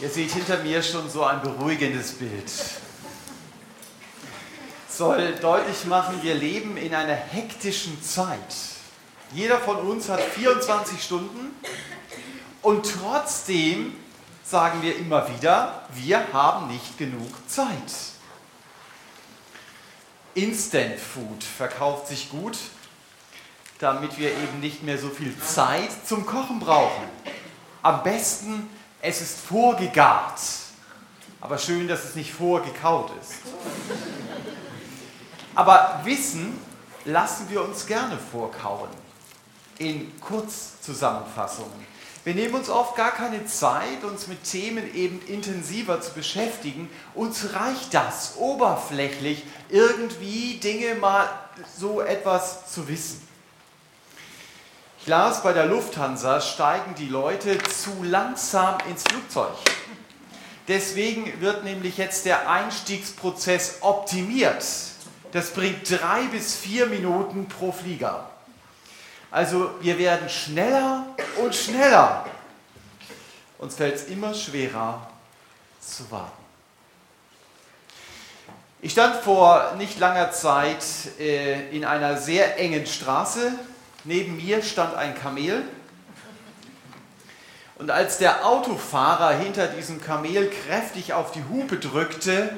Ihr 0.00 0.08
seht 0.08 0.32
hinter 0.32 0.58
mir 0.62 0.82
schon 0.82 1.10
so 1.10 1.24
ein 1.24 1.42
beruhigendes 1.42 2.12
Bild. 2.12 2.50
Soll 4.88 5.34
deutlich 5.42 5.84
machen, 5.84 6.22
wir 6.22 6.34
leben 6.34 6.78
in 6.78 6.94
einer 6.94 7.14
hektischen 7.14 8.02
Zeit. 8.02 8.38
Jeder 9.32 9.58
von 9.58 9.76
uns 9.76 10.08
hat 10.08 10.20
24 10.22 11.02
Stunden 11.02 11.54
und 12.62 12.90
trotzdem 12.90 13.94
sagen 14.42 14.80
wir 14.80 14.96
immer 14.96 15.28
wieder, 15.28 15.82
wir 15.92 16.32
haben 16.32 16.68
nicht 16.68 16.96
genug 16.96 17.30
Zeit. 17.46 17.68
Instant 20.34 20.98
Food 20.98 21.44
verkauft 21.44 22.06
sich 22.06 22.30
gut, 22.30 22.56
damit 23.78 24.18
wir 24.18 24.30
eben 24.30 24.60
nicht 24.60 24.82
mehr 24.82 24.96
so 24.96 25.10
viel 25.10 25.38
Zeit 25.40 25.90
zum 26.06 26.24
Kochen 26.24 26.58
brauchen. 26.58 27.04
Am 27.82 28.02
besten 28.02 28.68
es 29.02 29.20
ist 29.20 29.40
vorgegart. 29.40 30.40
Aber 31.40 31.58
schön, 31.58 31.88
dass 31.88 32.04
es 32.04 32.14
nicht 32.14 32.32
vorgekaut 32.32 33.10
ist. 33.20 33.32
Aber 35.54 36.00
Wissen 36.04 36.58
lassen 37.04 37.48
wir 37.48 37.64
uns 37.64 37.86
gerne 37.86 38.18
vorkauen. 38.18 38.90
In 39.78 40.20
Kurzzusammenfassungen. 40.20 41.88
Wir 42.22 42.34
nehmen 42.34 42.54
uns 42.54 42.68
oft 42.68 42.96
gar 42.96 43.12
keine 43.12 43.46
Zeit, 43.46 44.04
uns 44.04 44.26
mit 44.26 44.44
Themen 44.44 44.94
eben 44.94 45.22
intensiver 45.26 46.02
zu 46.02 46.12
beschäftigen. 46.12 46.90
Uns 47.14 47.54
reicht 47.54 47.94
das, 47.94 48.36
oberflächlich 48.36 49.42
irgendwie 49.70 50.56
Dinge 50.56 50.96
mal 50.96 51.30
so 51.78 52.02
etwas 52.02 52.70
zu 52.70 52.86
wissen. 52.88 53.26
Ich 55.02 55.06
las, 55.06 55.42
bei 55.42 55.54
der 55.54 55.64
Lufthansa 55.64 56.42
steigen 56.42 56.94
die 56.94 57.08
Leute 57.08 57.56
zu 57.56 58.02
langsam 58.02 58.76
ins 58.86 59.02
Flugzeug. 59.04 59.56
Deswegen 60.68 61.40
wird 61.40 61.64
nämlich 61.64 61.96
jetzt 61.96 62.26
der 62.26 62.50
Einstiegsprozess 62.50 63.78
optimiert. 63.80 64.62
Das 65.32 65.52
bringt 65.52 65.90
drei 65.90 66.24
bis 66.30 66.54
vier 66.54 66.84
Minuten 66.84 67.48
pro 67.48 67.72
Flieger. 67.72 68.28
Also 69.30 69.70
wir 69.80 69.98
werden 69.98 70.28
schneller 70.28 71.06
und 71.42 71.54
schneller. 71.54 72.26
Uns 73.56 73.76
fällt 73.76 73.94
es 73.94 74.04
immer 74.04 74.34
schwerer 74.34 75.08
zu 75.80 76.10
warten. 76.10 76.44
Ich 78.82 78.92
stand 78.92 79.16
vor 79.16 79.74
nicht 79.78 79.98
langer 79.98 80.30
Zeit 80.30 80.84
äh, 81.18 81.74
in 81.74 81.86
einer 81.86 82.18
sehr 82.18 82.58
engen 82.58 82.86
Straße 82.86 83.52
Neben 84.04 84.36
mir 84.36 84.62
stand 84.62 84.96
ein 84.96 85.14
Kamel. 85.14 85.62
Und 87.76 87.90
als 87.90 88.18
der 88.18 88.46
Autofahrer 88.46 89.32
hinter 89.32 89.66
diesem 89.66 90.00
Kamel 90.00 90.50
kräftig 90.50 91.12
auf 91.12 91.32
die 91.32 91.44
Hupe 91.50 91.76
drückte, 91.76 92.50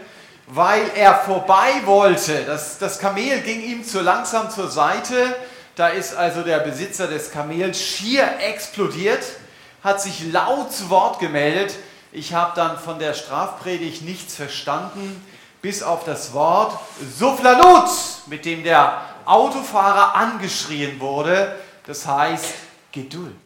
weil 0.47 0.83
er 0.95 1.15
vorbei 1.15 1.83
wollte, 1.85 2.45
das, 2.45 2.79
das 2.79 2.99
Kamel 2.99 3.41
ging 3.41 3.61
ihm 3.61 3.85
zu 3.85 4.01
langsam 4.01 4.51
zur 4.51 4.69
Seite, 4.69 5.35
da 5.75 5.89
ist 5.89 6.15
also 6.15 6.43
der 6.43 6.59
Besitzer 6.59 7.07
des 7.07 7.31
Kamels 7.31 7.81
schier 7.81 8.29
explodiert, 8.41 9.25
hat 9.83 10.01
sich 10.01 10.33
laut 10.33 10.73
zu 10.73 10.91
Wort 10.91 11.19
gemeldet. 11.19 11.75
Ich 12.13 12.35
habe 12.35 12.53
dann 12.55 12.79
von 12.79 12.99
der 12.99 13.15
Strafpredigt 13.15 14.03
nichts 14.03 14.37
verstanden, 14.37 15.25
bis 15.63 15.83
auf 15.83 16.05
das 16.05 16.35
Wort 16.35 16.79
Suflanut, 17.17 17.89
mit 18.27 18.45
dem 18.45 18.65
der 18.65 19.01
Autofahrer 19.27 20.15
angeschrien 20.15 21.01
wurde. 21.01 21.59
Das 21.87 22.07
heißt 22.07 22.55
Geduld. 22.93 23.37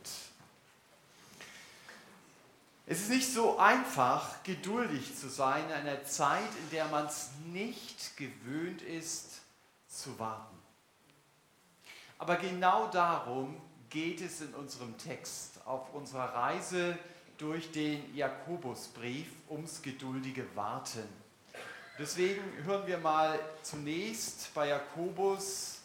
Es 2.88 3.00
ist 3.00 3.10
nicht 3.10 3.32
so 3.32 3.58
einfach, 3.58 4.42
geduldig 4.44 5.16
zu 5.16 5.28
sein 5.28 5.64
in 5.66 5.72
einer 5.72 6.04
Zeit, 6.04 6.48
in 6.62 6.70
der 6.70 6.86
man 6.86 7.06
es 7.06 7.30
nicht 7.47 8.16
gewöhnt 8.16 8.80
ist 8.82 9.41
zu 9.88 10.16
warten. 10.20 10.56
Aber 12.19 12.37
genau 12.37 12.87
darum 12.88 13.60
geht 13.91 14.20
es 14.20 14.41
in 14.41 14.54
unserem 14.54 14.97
Text 14.98 15.60
auf 15.64 15.93
unserer 15.94 16.32
Reise 16.32 16.97
durch 17.38 17.72
den 17.72 18.14
Jakobusbrief 18.14 19.28
ums 19.48 19.82
geduldige 19.82 20.47
Warten. 20.54 21.25
Deswegen 21.98 22.42
hören 22.64 22.86
wir 22.86 22.98
mal 22.98 23.40
zunächst 23.62 24.52
bei 24.52 24.68
Jakobus 24.68 25.78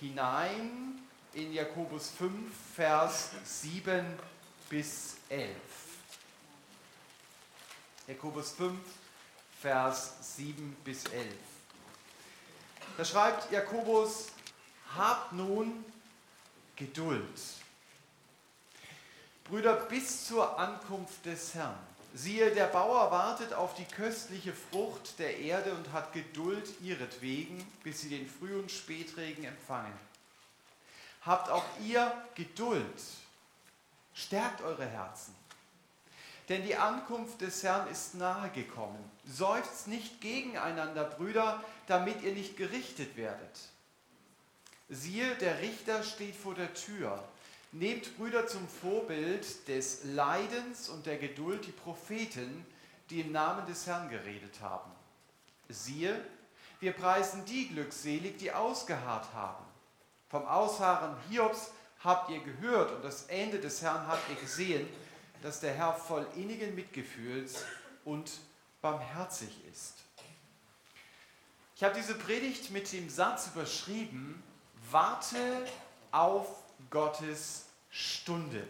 hinein 0.00 1.02
in 1.34 1.52
Jakobus 1.52 2.12
5, 2.16 2.50
Vers 2.74 3.32
7 3.44 4.06
bis 4.70 5.16
11. 5.28 5.54
Jakobus 8.06 8.52
5, 8.52 8.78
Vers 9.60 10.36
7 10.36 10.76
bis 10.82 11.04
11. 11.04 11.34
Da 12.96 13.04
schreibt 13.04 13.50
Jakobus, 13.50 14.28
habt 14.96 15.32
nun 15.34 15.84
Geduld. 16.74 17.38
Brüder, 19.44 19.74
bis 19.74 20.26
zur 20.26 20.58
Ankunft 20.58 21.22
des 21.26 21.54
Herrn. 21.54 21.93
Siehe, 22.16 22.52
der 22.52 22.66
Bauer 22.66 23.10
wartet 23.10 23.52
auf 23.52 23.74
die 23.74 23.86
köstliche 23.86 24.52
Frucht 24.52 25.18
der 25.18 25.36
Erde 25.36 25.74
und 25.74 25.92
hat 25.92 26.12
Geduld 26.12 26.80
ihretwegen, 26.80 27.66
bis 27.82 28.02
sie 28.02 28.08
den 28.08 28.28
Früh- 28.28 28.56
und 28.56 28.70
Spätregen 28.70 29.42
empfangen. 29.42 29.92
Habt 31.22 31.50
auch 31.50 31.64
ihr 31.84 32.12
Geduld, 32.36 33.02
stärkt 34.14 34.62
eure 34.62 34.86
Herzen. 34.86 35.34
Denn 36.48 36.62
die 36.62 36.76
Ankunft 36.76 37.40
des 37.40 37.64
Herrn 37.64 37.88
ist 37.88 38.14
nahe 38.14 38.48
gekommen. 38.50 39.10
Seufzt 39.26 39.88
nicht 39.88 40.20
gegeneinander, 40.20 41.02
Brüder, 41.02 41.64
damit 41.88 42.22
ihr 42.22 42.32
nicht 42.32 42.56
gerichtet 42.56 43.16
werdet. 43.16 43.58
Siehe, 44.88 45.34
der 45.36 45.60
Richter 45.60 46.04
steht 46.04 46.36
vor 46.36 46.54
der 46.54 46.72
Tür. 46.74 47.26
Nehmt 47.74 48.16
Brüder 48.16 48.46
zum 48.46 48.68
Vorbild 48.68 49.66
des 49.66 50.04
Leidens 50.04 50.88
und 50.88 51.06
der 51.06 51.18
Geduld 51.18 51.66
die 51.66 51.72
Propheten, 51.72 52.64
die 53.10 53.20
im 53.20 53.32
Namen 53.32 53.66
des 53.66 53.88
Herrn 53.88 54.08
geredet 54.08 54.60
haben. 54.60 54.92
Siehe, 55.68 56.24
wir 56.78 56.92
preisen 56.92 57.44
die 57.46 57.66
glückselig, 57.66 58.36
die 58.36 58.52
ausgeharrt 58.52 59.26
haben. 59.34 59.64
Vom 60.28 60.46
Ausharren 60.46 61.16
Hiobs 61.28 61.72
habt 62.04 62.30
ihr 62.30 62.38
gehört 62.38 62.92
und 62.92 63.04
das 63.04 63.24
Ende 63.24 63.58
des 63.58 63.82
Herrn 63.82 64.06
habt 64.06 64.30
ihr 64.30 64.36
gesehen, 64.36 64.88
dass 65.42 65.58
der 65.58 65.74
Herr 65.74 65.94
voll 65.94 66.24
innigen 66.36 66.76
Mitgefühls 66.76 67.64
und 68.04 68.30
barmherzig 68.82 69.50
ist. 69.72 69.94
Ich 71.74 71.82
habe 71.82 71.96
diese 71.96 72.14
Predigt 72.14 72.70
mit 72.70 72.92
dem 72.92 73.10
Satz 73.10 73.48
überschrieben, 73.52 74.40
warte 74.92 75.66
auf 76.12 76.46
Gottes 76.90 77.63
Stunde. 77.94 78.66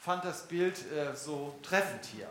Fand 0.00 0.24
das 0.24 0.48
Bild 0.48 0.90
äh, 0.90 1.14
so 1.14 1.56
treffend 1.62 2.04
hier. 2.04 2.28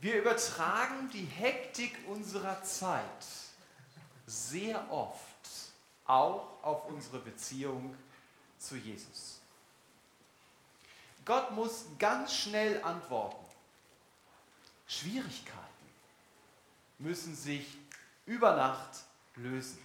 Wir 0.00 0.18
übertragen 0.18 1.10
die 1.12 1.26
Hektik 1.26 1.98
unserer 2.08 2.62
Zeit 2.62 3.04
sehr 4.26 4.90
oft 4.90 5.18
auch 6.06 6.62
auf 6.62 6.86
unsere 6.86 7.18
Beziehung 7.18 7.94
zu 8.58 8.76
Jesus. 8.76 9.40
Gott 11.26 11.50
muss 11.50 11.84
ganz 11.98 12.34
schnell 12.34 12.82
antworten. 12.82 13.44
Schwierigkeiten 14.88 15.60
müssen 16.98 17.36
sich 17.36 17.76
über 18.24 18.56
Nacht 18.56 19.04
lösen. 19.36 19.78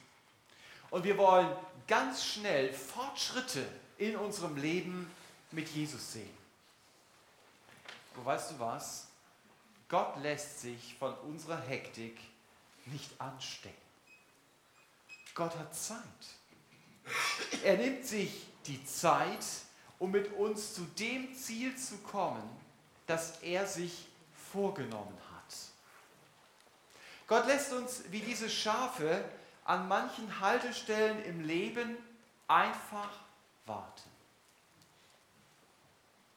Und 0.89 1.03
wir 1.03 1.17
wollen 1.17 1.53
ganz 1.87 2.23
schnell 2.23 2.73
Fortschritte 2.73 3.65
in 3.97 4.15
unserem 4.15 4.57
Leben 4.57 5.09
mit 5.51 5.69
Jesus 5.69 6.13
sehen. 6.13 6.37
Und 8.15 8.25
weißt 8.25 8.51
du 8.51 8.59
was? 8.59 9.07
Gott 9.89 10.21
lässt 10.21 10.61
sich 10.61 10.95
von 10.99 11.13
unserer 11.19 11.61
Hektik 11.61 12.17
nicht 12.85 13.19
anstecken. 13.19 13.75
Gott 15.33 15.55
hat 15.55 15.75
Zeit. 15.75 16.01
Er 17.63 17.77
nimmt 17.77 18.05
sich 18.05 18.47
die 18.65 18.83
Zeit, 18.85 19.45
um 19.99 20.11
mit 20.11 20.33
uns 20.33 20.73
zu 20.73 20.81
dem 20.99 21.33
Ziel 21.35 21.75
zu 21.77 21.97
kommen, 21.99 22.43
das 23.05 23.39
er 23.41 23.65
sich 23.65 24.07
vorgenommen 24.51 25.17
hat. 25.31 25.55
Gott 27.27 27.47
lässt 27.47 27.71
uns 27.71 28.03
wie 28.09 28.19
diese 28.19 28.49
Schafe 28.49 29.23
an 29.67 29.87
manchen 29.89 30.39
Haltestellen 30.39 31.23
im 31.25 31.41
Leben 31.41 31.97
einfach 32.47 33.09
warten. 33.65 34.09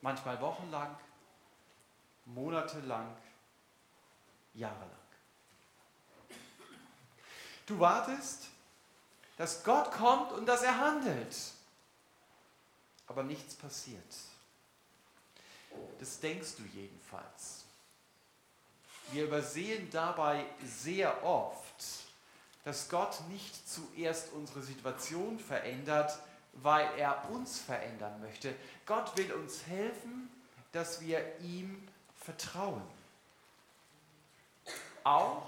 Manchmal 0.01 0.41
wochenlang, 0.41 0.97
monatelang, 2.25 3.17
jahrelang. 4.55 4.91
Du 7.67 7.79
wartest, 7.79 8.49
dass 9.37 9.63
Gott 9.63 9.93
kommt 9.93 10.33
und 10.33 10.47
dass 10.47 10.63
er 10.63 10.77
handelt. 10.79 11.37
Aber 13.07 13.23
nichts 13.23 13.55
passiert. 13.55 14.15
Das 16.01 16.19
denkst 16.19 16.57
du 16.57 16.65
jedenfalls. 16.65 17.65
Wir 19.13 19.25
übersehen 19.25 19.89
dabei 19.91 20.45
sehr 20.65 21.25
oft, 21.25 22.10
dass 22.65 22.89
Gott 22.89 23.21
nicht 23.29 23.69
zuerst 23.69 24.33
unsere 24.33 24.63
Situation 24.63 25.39
verändert, 25.39 26.19
weil 26.55 26.87
er 26.99 27.31
uns 27.31 27.59
verändern 27.59 28.21
möchte. 28.21 28.55
Gott 28.87 29.17
will 29.17 29.33
uns 29.33 29.67
helfen, 29.67 30.31
dass 30.73 31.01
wir 31.01 31.39
ihm 31.41 31.89
vertrauen. 32.19 32.83
Auch 35.05 35.47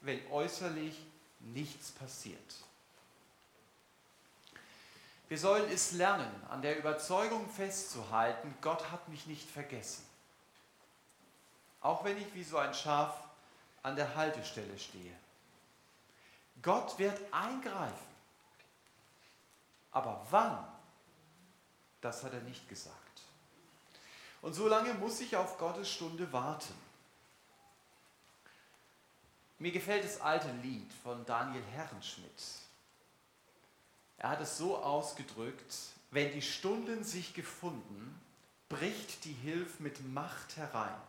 wenn 0.00 0.20
äußerlich 0.30 1.00
nichts 1.40 1.92
passiert. 1.92 2.54
Wir 5.28 5.38
sollen 5.38 5.68
es 5.72 5.92
lernen, 5.92 6.30
an 6.48 6.62
der 6.62 6.78
Überzeugung 6.78 7.48
festzuhalten, 7.48 8.54
Gott 8.60 8.92
hat 8.92 9.08
mich 9.08 9.26
nicht 9.26 9.50
vergessen. 9.50 10.04
Auch 11.80 12.04
wenn 12.04 12.16
ich 12.16 12.32
wie 12.34 12.44
so 12.44 12.58
ein 12.58 12.74
Schaf 12.74 13.16
an 13.82 13.96
der 13.96 14.14
Haltestelle 14.14 14.78
stehe. 14.78 15.12
Gott 16.62 16.98
wird 16.98 17.20
eingreifen. 17.32 18.06
Aber 19.92 20.26
wann? 20.30 20.66
Das 22.00 22.22
hat 22.22 22.32
er 22.32 22.42
nicht 22.42 22.68
gesagt. 22.68 22.96
Und 24.42 24.54
so 24.54 24.68
lange 24.68 24.94
muss 24.94 25.20
ich 25.20 25.36
auf 25.36 25.58
Gottes 25.58 25.90
Stunde 25.90 26.32
warten. 26.32 26.74
Mir 29.58 29.72
gefällt 29.72 30.04
das 30.04 30.20
alte 30.20 30.50
Lied 30.62 30.92
von 31.02 31.24
Daniel 31.24 31.64
Herrenschmidt. 31.72 32.42
Er 34.18 34.30
hat 34.30 34.40
es 34.40 34.58
so 34.58 34.76
ausgedrückt, 34.76 35.74
wenn 36.10 36.32
die 36.32 36.42
Stunden 36.42 37.04
sich 37.04 37.34
gefunden, 37.34 38.20
bricht 38.68 39.24
die 39.24 39.32
Hilfe 39.32 39.82
mit 39.82 40.06
Macht 40.12 40.56
herein. 40.56 41.00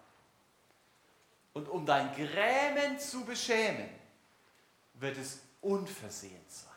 Und 1.53 1.67
um 1.67 1.85
dein 1.85 2.13
Grämen 2.15 3.00
zu 3.00 3.25
beschämen, 3.25 3.89
wird 4.99 5.17
es 5.17 5.39
unversehens 5.61 6.63
sein. 6.63 6.73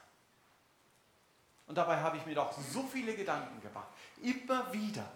Und 1.67 1.77
dabei 1.77 2.01
habe 2.01 2.17
ich 2.17 2.27
mir 2.27 2.35
doch 2.35 2.53
so 2.73 2.83
viele 2.83 3.15
Gedanken 3.15 3.61
gemacht. 3.61 3.89
Immer 4.23 4.73
wieder. 4.73 5.09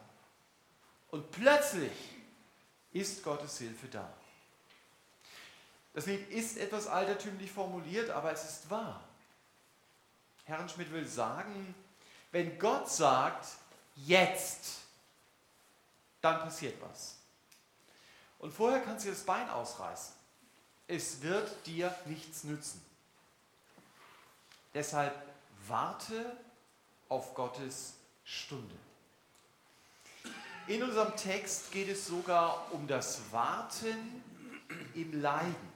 Und 1.10 1.30
plötzlich 1.30 1.92
ist 2.92 3.22
Gottes 3.22 3.58
Hilfe 3.58 3.88
da. 3.88 4.12
Das 5.92 6.06
Lied 6.06 6.28
ist 6.30 6.56
etwas 6.56 6.86
altertümlich 6.86 7.50
formuliert, 7.50 8.10
aber 8.10 8.32
es 8.32 8.44
ist 8.44 8.70
wahr. 8.70 9.02
Herrenschmidt 10.44 10.92
will 10.92 11.06
sagen, 11.06 11.74
wenn 12.32 12.58
Gott 12.58 12.90
sagt, 12.90 13.46
jetzt, 13.96 14.78
dann 16.20 16.40
passiert 16.40 16.80
was. 16.82 17.16
Und 18.38 18.52
vorher 18.52 18.80
kannst 18.80 19.06
du 19.06 19.10
das 19.10 19.24
Bein 19.24 19.48
ausreißen. 19.48 20.14
Es 20.86 21.22
wird 21.22 21.66
dir 21.66 21.94
nichts 22.06 22.44
nützen. 22.44 22.84
Deshalb 24.74 25.14
warte 25.68 26.36
auf 27.08 27.34
Gottes 27.34 27.94
Stunde. 28.24 28.74
In 30.66 30.82
unserem 30.82 31.14
Text 31.16 31.70
geht 31.72 31.88
es 31.88 32.06
sogar 32.06 32.66
um 32.72 32.86
das 32.86 33.20
Warten 33.30 34.22
im 34.94 35.20
Leiden. 35.20 35.74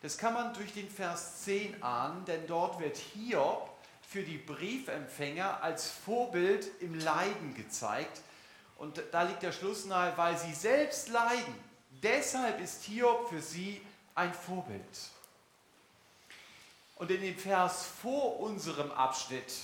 Das 0.00 0.16
kann 0.16 0.32
man 0.32 0.54
durch 0.54 0.72
den 0.72 0.88
Vers 0.88 1.42
10 1.42 1.82
ahnen, 1.82 2.24
denn 2.24 2.46
dort 2.46 2.80
wird 2.80 2.96
Hiob 2.96 3.68
für 4.08 4.22
die 4.22 4.38
Briefempfänger 4.38 5.62
als 5.62 5.90
Vorbild 5.90 6.70
im 6.80 6.98
Leiden 6.98 7.54
gezeigt. 7.54 8.22
Und 8.78 9.02
da 9.12 9.24
liegt 9.24 9.42
der 9.42 9.52
Schluss 9.52 9.84
nahe, 9.84 10.16
weil 10.16 10.38
sie 10.38 10.54
selbst 10.54 11.10
leiden. 11.10 11.54
Deshalb 12.02 12.60
ist 12.60 12.84
Hiob 12.84 13.28
für 13.28 13.42
sie 13.42 13.82
ein 14.14 14.32
Vorbild. 14.32 14.80
Und 17.00 17.10
in 17.10 17.22
dem 17.22 17.34
Vers 17.34 17.86
vor 18.02 18.40
unserem 18.40 18.92
Abschnitt, 18.92 19.54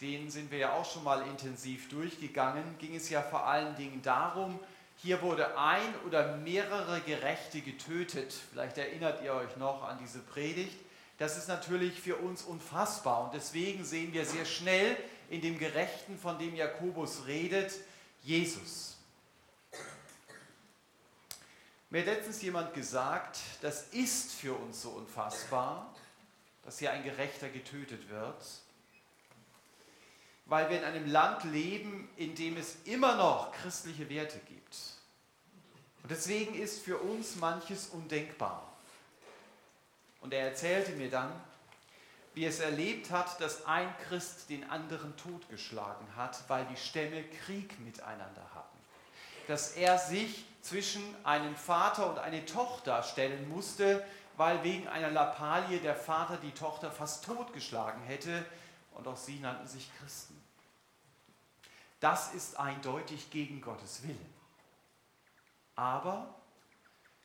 den 0.00 0.30
sind 0.30 0.50
wir 0.50 0.56
ja 0.56 0.72
auch 0.72 0.90
schon 0.90 1.04
mal 1.04 1.20
intensiv 1.28 1.90
durchgegangen, 1.90 2.64
ging 2.78 2.96
es 2.96 3.10
ja 3.10 3.20
vor 3.20 3.46
allen 3.46 3.76
Dingen 3.76 4.00
darum, 4.00 4.58
hier 4.96 5.20
wurde 5.20 5.58
ein 5.58 5.94
oder 6.06 6.38
mehrere 6.38 7.02
Gerechte 7.02 7.60
getötet. 7.60 8.32
Vielleicht 8.50 8.78
erinnert 8.78 9.22
ihr 9.22 9.34
euch 9.34 9.54
noch 9.58 9.82
an 9.82 9.98
diese 10.00 10.20
Predigt. 10.20 10.78
Das 11.18 11.36
ist 11.36 11.48
natürlich 11.48 12.00
für 12.00 12.16
uns 12.16 12.40
unfassbar 12.44 13.26
und 13.26 13.34
deswegen 13.34 13.84
sehen 13.84 14.14
wir 14.14 14.24
sehr 14.24 14.46
schnell 14.46 14.96
in 15.28 15.42
dem 15.42 15.58
Gerechten, 15.58 16.18
von 16.18 16.38
dem 16.38 16.54
Jakobus 16.54 17.26
redet, 17.26 17.74
Jesus. 18.22 18.96
Mir 21.90 22.00
hat 22.00 22.06
letztens 22.06 22.40
jemand 22.40 22.72
gesagt, 22.72 23.40
das 23.60 23.88
ist 23.88 24.32
für 24.32 24.54
uns 24.54 24.80
so 24.80 24.88
unfassbar, 24.88 25.94
dass 26.68 26.80
hier 26.80 26.92
ein 26.92 27.02
Gerechter 27.02 27.48
getötet 27.48 28.10
wird, 28.10 28.44
weil 30.44 30.68
wir 30.68 30.76
in 30.76 30.84
einem 30.84 31.10
Land 31.10 31.44
leben, 31.44 32.10
in 32.16 32.34
dem 32.34 32.58
es 32.58 32.76
immer 32.84 33.16
noch 33.16 33.52
christliche 33.52 34.10
Werte 34.10 34.38
gibt. 34.40 34.76
Und 36.02 36.10
deswegen 36.10 36.54
ist 36.54 36.82
für 36.82 36.98
uns 36.98 37.36
manches 37.36 37.86
undenkbar. 37.86 38.70
Und 40.20 40.34
er 40.34 40.46
erzählte 40.46 40.92
mir 40.92 41.08
dann, 41.08 41.32
wie 42.34 42.44
es 42.44 42.60
erlebt 42.60 43.10
hat, 43.10 43.40
dass 43.40 43.64
ein 43.64 43.88
Christ 44.06 44.50
den 44.50 44.68
anderen 44.68 45.16
totgeschlagen 45.16 46.06
hat, 46.16 46.38
weil 46.48 46.66
die 46.66 46.76
Stämme 46.76 47.24
Krieg 47.46 47.80
miteinander 47.80 48.46
hatten. 48.54 48.78
Dass 49.46 49.72
er 49.72 49.98
sich 49.98 50.44
zwischen 50.60 51.02
einen 51.24 51.56
Vater 51.56 52.10
und 52.10 52.18
eine 52.18 52.44
Tochter 52.44 53.02
stellen 53.02 53.48
musste, 53.48 54.04
weil 54.38 54.62
wegen 54.62 54.86
einer 54.88 55.10
Lappalie 55.10 55.80
der 55.80 55.96
Vater 55.96 56.36
die 56.36 56.52
Tochter 56.52 56.90
fast 56.90 57.24
totgeschlagen 57.24 58.02
hätte 58.04 58.46
und 58.92 59.06
auch 59.06 59.16
sie 59.16 59.40
nannten 59.40 59.66
sich 59.66 59.90
Christen. 59.98 60.40
Das 62.00 62.32
ist 62.32 62.58
eindeutig 62.58 63.30
gegen 63.30 63.60
Gottes 63.60 64.04
Willen. 64.04 64.34
Aber 65.74 66.34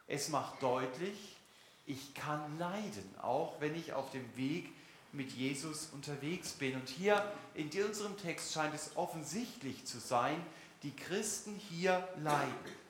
es 0.08 0.30
macht 0.30 0.62
deutlich, 0.64 1.38
ich 1.86 2.16
kann 2.16 2.58
leiden, 2.58 3.16
auch 3.22 3.62
wenn 3.62 3.76
ich 3.76 3.94
auf 3.94 4.10
dem 4.12 4.36
Weg 4.36 4.72
mit 5.12 5.32
Jesus 5.32 5.90
unterwegs 5.92 6.54
bin. 6.54 6.76
Und 6.76 6.90
hier 6.90 7.32
in 7.54 7.70
unserem 7.84 8.18
Text 8.18 8.54
scheint 8.54 8.74
es 8.74 8.98
offensichtlich 8.98 9.86
zu 9.86 10.00
sein, 10.00 10.44
die 10.82 10.96
Christen 10.96 11.56
hier 11.56 12.08
leiden. 12.18 12.83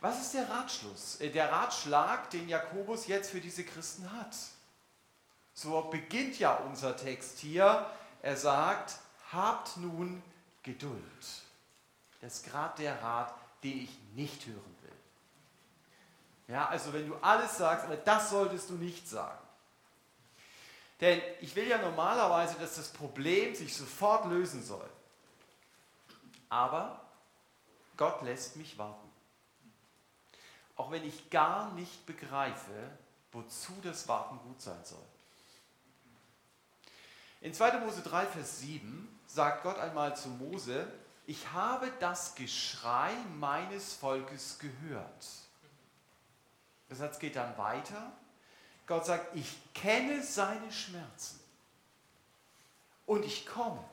Was 0.00 0.20
ist 0.20 0.34
der 0.34 0.48
Ratschluss, 0.48 1.20
äh, 1.20 1.30
der 1.30 1.50
Ratschlag, 1.50 2.30
den 2.30 2.48
Jakobus 2.48 3.06
jetzt 3.06 3.30
für 3.30 3.40
diese 3.40 3.64
Christen 3.64 4.10
hat? 4.12 4.36
So 5.54 5.80
beginnt 5.82 6.38
ja 6.38 6.54
unser 6.54 6.96
Text 6.96 7.40
hier. 7.40 7.90
Er 8.22 8.36
sagt, 8.36 8.98
habt 9.32 9.76
nun 9.76 10.22
Geduld. 10.62 11.02
Das 12.20 12.34
ist 12.34 12.46
gerade 12.46 12.82
der 12.82 13.02
Rat, 13.02 13.34
den 13.64 13.82
ich 13.82 13.98
nicht 14.14 14.46
hören 14.46 14.76
will. 14.82 16.54
Ja, 16.54 16.68
also 16.68 16.92
wenn 16.92 17.08
du 17.08 17.16
alles 17.16 17.58
sagst, 17.58 17.86
aber 17.86 17.96
das 17.96 18.30
solltest 18.30 18.70
du 18.70 18.74
nicht 18.74 19.08
sagen. 19.08 19.38
Denn 21.00 21.20
ich 21.40 21.54
will 21.54 21.68
ja 21.68 21.78
normalerweise, 21.78 22.54
dass 22.58 22.76
das 22.76 22.88
Problem 22.88 23.54
sich 23.54 23.76
sofort 23.76 24.26
lösen 24.26 24.64
soll. 24.64 24.88
Aber 26.48 27.00
Gott 27.96 28.22
lässt 28.22 28.56
mich 28.56 28.78
warten. 28.78 29.07
Auch 30.78 30.90
wenn 30.92 31.04
ich 31.04 31.28
gar 31.28 31.72
nicht 31.72 32.06
begreife, 32.06 32.90
wozu 33.32 33.72
das 33.82 34.08
Warten 34.08 34.38
gut 34.38 34.62
sein 34.62 34.82
soll. 34.84 35.04
In 37.40 37.52
2. 37.52 37.80
Mose 37.80 38.00
3, 38.02 38.26
Vers 38.26 38.60
7 38.60 39.20
sagt 39.26 39.64
Gott 39.64 39.78
einmal 39.78 40.16
zu 40.16 40.28
Mose, 40.28 40.86
ich 41.26 41.52
habe 41.52 41.92
das 42.00 42.34
Geschrei 42.36 43.12
meines 43.38 43.94
Volkes 43.94 44.58
gehört. 44.58 45.26
Der 46.88 46.96
Satz 46.96 47.18
geht 47.18 47.36
dann 47.36 47.58
weiter. 47.58 48.12
Gott 48.86 49.04
sagt, 49.04 49.36
ich 49.36 49.58
kenne 49.74 50.22
seine 50.22 50.72
Schmerzen 50.72 51.40
und 53.04 53.24
ich 53.24 53.44
komme, 53.46 53.84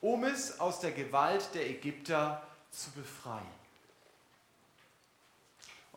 um 0.00 0.24
es 0.24 0.60
aus 0.60 0.80
der 0.80 0.92
Gewalt 0.92 1.54
der 1.54 1.68
Ägypter 1.68 2.42
zu 2.70 2.90
befreien. 2.92 3.58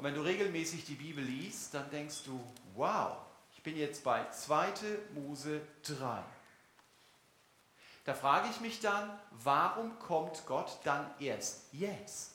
Und 0.02 0.08
wenn 0.08 0.16
du 0.16 0.22
regelmäßig 0.22 0.84
die 0.84 0.96
Bibel 0.96 1.24
liest, 1.24 1.76
dann 1.76 1.88
denkst 1.92 2.24
du, 2.26 2.44
wow, 2.74 3.18
ich 3.54 3.62
bin 3.62 3.78
jetzt 3.78 4.04
bei 4.04 4.28
2. 4.32 4.74
Mose 5.14 5.62
3. 5.84 6.24
Da 8.06 8.16
frage 8.16 8.50
ich 8.50 8.60
mich 8.62 8.80
dann, 8.80 9.12
warum 9.30 10.00
kommt 10.00 10.44
Gott 10.48 10.80
dann 10.86 11.06
erst 11.20 11.66
jetzt? 11.72 12.32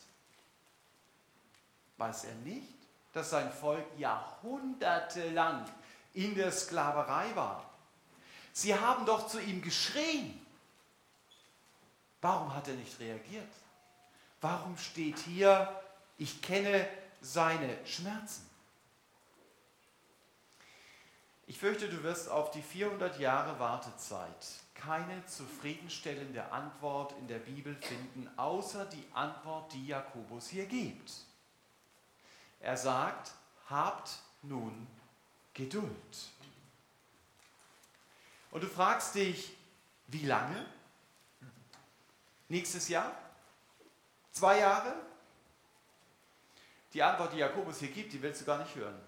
Weiß 1.96 2.26
er 2.26 2.36
nicht, 2.36 2.72
dass 3.12 3.30
sein 3.30 3.50
Volk 3.50 3.84
jahrhundertelang 3.98 5.68
in 6.14 6.36
der 6.36 6.52
Sklaverei 6.52 7.34
war? 7.34 7.68
Sie 8.52 8.78
haben 8.78 9.04
doch 9.06 9.26
zu 9.26 9.40
ihm 9.40 9.60
geschrien. 9.60 10.40
Warum 12.20 12.54
hat 12.54 12.68
er 12.68 12.74
nicht 12.74 13.00
reagiert? 13.00 13.52
Warum 14.40 14.78
steht 14.78 15.18
hier, 15.18 15.82
ich 16.16 16.40
kenne 16.40 16.88
seine 17.20 17.84
Schmerzen? 17.86 18.48
Ich 21.46 21.58
fürchte, 21.58 21.88
du 21.88 22.02
wirst 22.02 22.28
auf 22.28 22.50
die 22.50 22.62
400 22.62 23.20
Jahre 23.20 23.58
Wartezeit 23.60 24.46
keine 24.74 25.24
zufriedenstellende 25.26 26.50
Antwort 26.50 27.12
in 27.20 27.28
der 27.28 27.38
Bibel 27.38 27.74
finden, 27.76 28.28
außer 28.36 28.84
die 28.86 29.04
Antwort, 29.14 29.72
die 29.72 29.86
Jakobus 29.86 30.48
hier 30.48 30.66
gibt. 30.66 31.12
Er 32.60 32.76
sagt, 32.76 33.32
habt 33.68 34.10
nun 34.42 34.86
Geduld. 35.54 36.30
Und 38.50 38.62
du 38.62 38.68
fragst 38.68 39.14
dich, 39.14 39.56
wie 40.08 40.26
lange? 40.26 40.66
Nächstes 42.48 42.88
Jahr? 42.88 43.12
Zwei 44.32 44.58
Jahre? 44.60 44.94
Die 46.96 47.02
Antwort, 47.02 47.34
die 47.34 47.36
Jakobus 47.36 47.80
hier 47.80 47.90
gibt, 47.90 48.14
die 48.14 48.22
willst 48.22 48.40
du 48.40 48.46
gar 48.46 48.56
nicht 48.56 48.74
hören. 48.74 48.98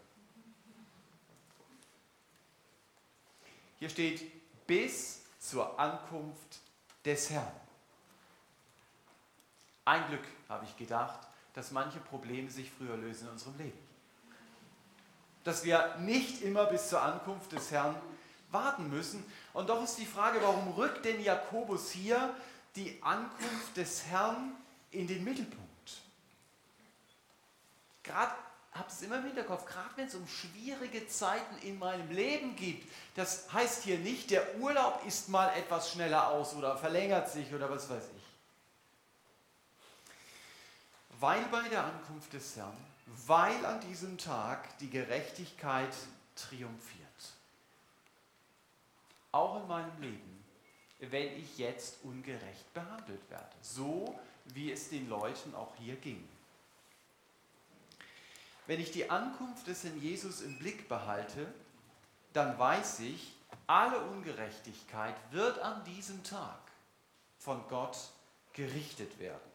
Hier 3.79 3.89
steht, 3.89 4.31
bis 4.67 5.23
zur 5.39 5.81
Ankunft 5.81 6.59
des 7.03 7.31
Herrn. 7.31 7.51
Ein 9.87 10.07
Glück, 10.09 10.25
habe 10.51 10.67
ich 10.67 10.77
gedacht, 10.77 11.19
dass 11.55 11.71
manche 11.71 11.99
Probleme 12.01 12.51
sich 12.51 12.71
früher 12.71 12.95
lösen 12.95 13.29
in 13.29 13.33
unserem 13.33 13.57
Leben. 13.57 13.79
Dass 15.45 15.65
wir 15.65 15.97
nicht 16.01 16.43
immer 16.43 16.67
bis 16.67 16.91
zur 16.91 17.01
Ankunft 17.01 17.53
des 17.53 17.71
Herrn 17.71 17.97
warten 18.51 18.91
müssen. 18.91 19.25
Und 19.55 19.71
doch 19.71 19.83
ist 19.83 19.97
die 19.97 20.05
Frage, 20.05 20.43
warum 20.43 20.75
rückt 20.75 21.07
denn 21.07 21.23
Jakobus 21.23 21.91
hier 21.91 22.37
die 22.77 23.03
Ankunft 23.03 23.79
des 23.79 24.05
Herrn 24.05 24.53
in 24.91 25.07
den 25.07 25.25
Mittelpunkt? 25.25 25.68
Gerade 28.09 28.33
habe 28.73 28.89
es 28.89 29.03
immer 29.03 29.19
im 29.19 29.25
Hinterkopf, 29.25 29.67
gerade 29.67 29.91
wenn 29.97 30.07
es 30.07 30.15
um 30.15 30.27
schwierige 30.27 31.07
Zeiten 31.09 31.59
in 31.59 31.79
meinem 31.79 32.11
Leben 32.11 32.57
geht. 32.57 32.89
Das 33.15 33.53
heißt 33.53 33.83
hier 33.83 33.99
nicht, 33.99 34.31
der 34.31 34.57
Urlaub 34.59 35.05
ist 35.07 35.29
mal 35.29 35.49
etwas 35.57 35.93
schneller 35.93 36.29
aus 36.29 36.55
oder 36.55 36.77
verlängert 36.77 37.31
sich 37.31 37.53
oder 37.53 37.69
was 37.69 37.91
weiß 37.91 38.05
ich. 38.17 38.23
Weil 41.21 41.45
bei 41.47 41.69
der 41.69 41.85
Ankunft 41.85 42.33
des 42.33 42.57
Herrn, 42.57 42.77
weil 43.27 43.67
an 43.67 43.81
diesem 43.81 44.17
Tag 44.17 44.79
die 44.79 44.89
Gerechtigkeit 44.89 45.95
triumphiert. 46.35 47.07
Auch 49.33 49.61
in 49.61 49.69
meinem 49.69 50.01
Leben, 50.01 50.45
wenn 51.01 51.37
ich 51.37 51.59
jetzt 51.59 52.05
ungerecht 52.05 52.73
behandelt 52.73 53.29
werde. 53.29 53.55
So 53.61 54.19
wie 54.47 54.73
es 54.73 54.89
den 54.89 55.11
Leuten 55.11 55.55
auch 55.55 55.75
hier 55.77 55.97
ging. 55.97 56.27
Wenn 58.69 58.81
ich 58.81 58.91
die 58.91 59.09
Ankunft 59.09 59.67
des 59.67 59.83
Herrn 59.83 59.99
Jesus 59.99 60.43
im 60.43 60.59
Blick 60.59 60.91
behalte, 60.91 61.47
dann 62.35 62.59
weiß 62.59 63.01
ich, 63.01 63.35
alle 63.67 63.99
Ungerechtigkeit 63.99 65.15
wird 65.31 65.59
an 65.61 65.83
diesem 65.85 66.23
Tag 66.23 66.61
von 67.39 67.67
Gott 67.69 67.97
gerichtet 68.53 69.19
werden. 69.19 69.51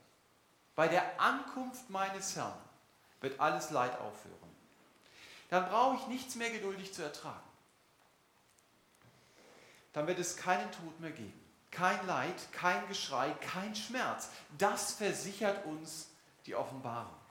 Bei 0.76 0.88
der 0.88 1.22
Ankunft 1.22 1.92
meines 1.92 2.36
Herrn 2.36 2.58
wird 3.22 3.40
alles 3.40 3.70
Leid 3.70 3.94
aufhören. 4.00 4.34
Dann 5.52 5.70
brauche 5.70 5.98
ich 5.98 6.08
nichts 6.08 6.34
mehr 6.34 6.50
geduldig 6.50 6.92
zu 6.92 7.04
ertragen. 7.04 7.38
Dann 9.94 10.08
wird 10.08 10.18
es 10.18 10.38
keinen 10.38 10.72
Tod 10.72 11.00
mehr 11.00 11.12
geben. 11.12 11.40
Kein 11.70 12.04
Leid, 12.08 12.52
kein 12.52 12.88
Geschrei, 12.88 13.30
kein 13.34 13.76
Schmerz. 13.76 14.30
Das 14.58 14.94
versichert 14.94 15.64
uns 15.68 16.08
die 16.48 16.56
Offenbarung. 16.56 17.23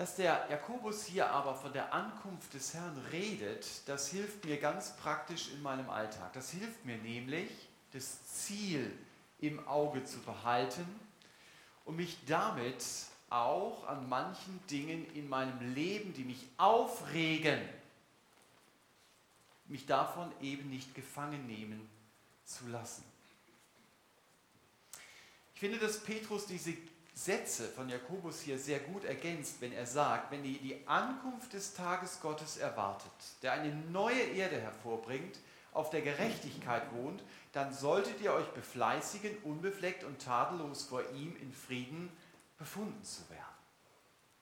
Dass 0.00 0.16
der 0.16 0.46
Jakobus 0.48 1.04
hier 1.04 1.30
aber 1.30 1.54
von 1.54 1.74
der 1.74 1.92
Ankunft 1.92 2.54
des 2.54 2.72
Herrn 2.72 2.96
redet, 3.12 3.66
das 3.84 4.08
hilft 4.08 4.46
mir 4.46 4.56
ganz 4.56 4.96
praktisch 4.96 5.50
in 5.52 5.60
meinem 5.60 5.90
Alltag. 5.90 6.32
Das 6.32 6.52
hilft 6.52 6.86
mir 6.86 6.96
nämlich, 6.96 7.50
das 7.92 8.24
Ziel 8.24 8.96
im 9.40 9.68
Auge 9.68 10.02
zu 10.06 10.20
behalten 10.20 10.86
und 11.84 11.96
mich 11.96 12.16
damit 12.26 12.82
auch 13.28 13.86
an 13.88 14.08
manchen 14.08 14.58
Dingen 14.70 15.06
in 15.14 15.28
meinem 15.28 15.74
Leben, 15.74 16.14
die 16.14 16.24
mich 16.24 16.46
aufregen, 16.56 17.60
mich 19.66 19.84
davon 19.84 20.32
eben 20.40 20.70
nicht 20.70 20.94
gefangen 20.94 21.46
nehmen 21.46 21.86
zu 22.46 22.66
lassen. 22.68 23.04
Ich 25.52 25.60
finde, 25.60 25.78
dass 25.78 26.00
Petrus 26.00 26.46
diese 26.46 26.72
Sätze 27.20 27.68
von 27.68 27.90
Jakobus 27.90 28.40
hier 28.40 28.58
sehr 28.58 28.78
gut 28.78 29.04
ergänzt, 29.04 29.56
wenn 29.60 29.74
er 29.74 29.84
sagt, 29.86 30.30
wenn 30.30 30.42
ihr 30.42 30.58
die 30.58 30.88
Ankunft 30.88 31.52
des 31.52 31.74
Tages 31.74 32.18
Gottes 32.22 32.56
erwartet, 32.56 33.12
der 33.42 33.52
eine 33.52 33.74
neue 33.74 34.22
Erde 34.22 34.58
hervorbringt, 34.58 35.38
auf 35.72 35.90
der 35.90 36.00
Gerechtigkeit 36.00 36.82
wohnt, 36.94 37.22
dann 37.52 37.74
solltet 37.74 38.22
ihr 38.22 38.32
euch 38.32 38.48
befleißigen, 38.52 39.36
unbefleckt 39.44 40.02
und 40.02 40.22
tadellos 40.22 40.84
vor 40.84 41.02
ihm 41.10 41.36
in 41.36 41.52
Frieden 41.52 42.10
befunden 42.58 43.04
zu 43.04 43.28
werden. 43.28 43.44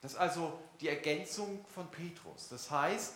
Das 0.01 0.13
ist 0.13 0.17
also 0.17 0.57
die 0.79 0.87
Ergänzung 0.87 1.65
von 1.75 1.91
Petrus. 1.91 2.47
Das 2.47 2.71
heißt, 2.71 3.15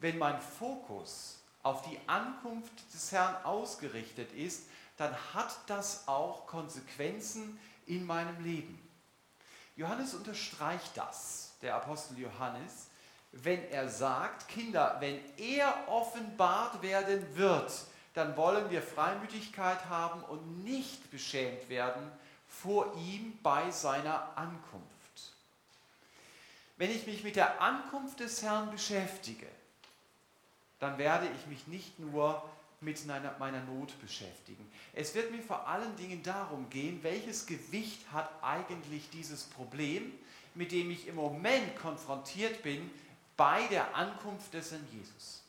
wenn 0.00 0.18
mein 0.18 0.40
Fokus 0.40 1.38
auf 1.62 1.82
die 1.88 2.00
Ankunft 2.08 2.92
des 2.92 3.12
Herrn 3.12 3.36
ausgerichtet 3.44 4.32
ist, 4.32 4.64
dann 4.96 5.14
hat 5.32 5.56
das 5.68 6.08
auch 6.08 6.46
Konsequenzen 6.48 7.60
in 7.86 8.04
meinem 8.04 8.42
Leben. 8.42 8.80
Johannes 9.76 10.14
unterstreicht 10.14 10.96
das, 10.96 11.52
der 11.62 11.74
Apostel 11.74 12.18
Johannes, 12.18 12.88
wenn 13.32 13.68
er 13.70 13.88
sagt, 13.88 14.48
Kinder, 14.48 14.96
wenn 15.00 15.20
er 15.36 15.88
offenbart 15.88 16.82
werden 16.82 17.36
wird, 17.36 17.72
dann 18.14 18.36
wollen 18.36 18.70
wir 18.70 18.80
Freimütigkeit 18.80 19.86
haben 19.86 20.22
und 20.22 20.62
nicht 20.62 21.10
beschämt 21.10 21.68
werden 21.68 22.10
vor 22.46 22.94
ihm 22.96 23.36
bei 23.42 23.70
seiner 23.72 24.36
Ankunft. 24.36 24.84
Wenn 26.76 26.90
ich 26.90 27.06
mich 27.06 27.24
mit 27.24 27.34
der 27.34 27.60
Ankunft 27.60 28.20
des 28.20 28.42
Herrn 28.42 28.70
beschäftige, 28.70 29.48
dann 30.78 30.98
werde 30.98 31.28
ich 31.28 31.46
mich 31.46 31.66
nicht 31.66 31.98
nur 31.98 32.48
mit 32.84 33.04
meiner 33.06 33.62
Not 33.64 33.98
beschäftigen. 34.00 34.70
Es 34.92 35.14
wird 35.14 35.30
mir 35.30 35.42
vor 35.42 35.66
allen 35.66 35.96
Dingen 35.96 36.22
darum 36.22 36.68
gehen, 36.70 37.02
welches 37.02 37.46
Gewicht 37.46 38.00
hat 38.12 38.30
eigentlich 38.42 39.10
dieses 39.10 39.44
Problem, 39.44 40.12
mit 40.54 40.72
dem 40.72 40.90
ich 40.90 41.08
im 41.08 41.16
Moment 41.16 41.76
konfrontiert 41.76 42.62
bin 42.62 42.90
bei 43.36 43.66
der 43.68 43.94
Ankunft 43.94 44.54
des 44.54 44.70
Herrn 44.70 44.86
Jesus. 44.92 45.42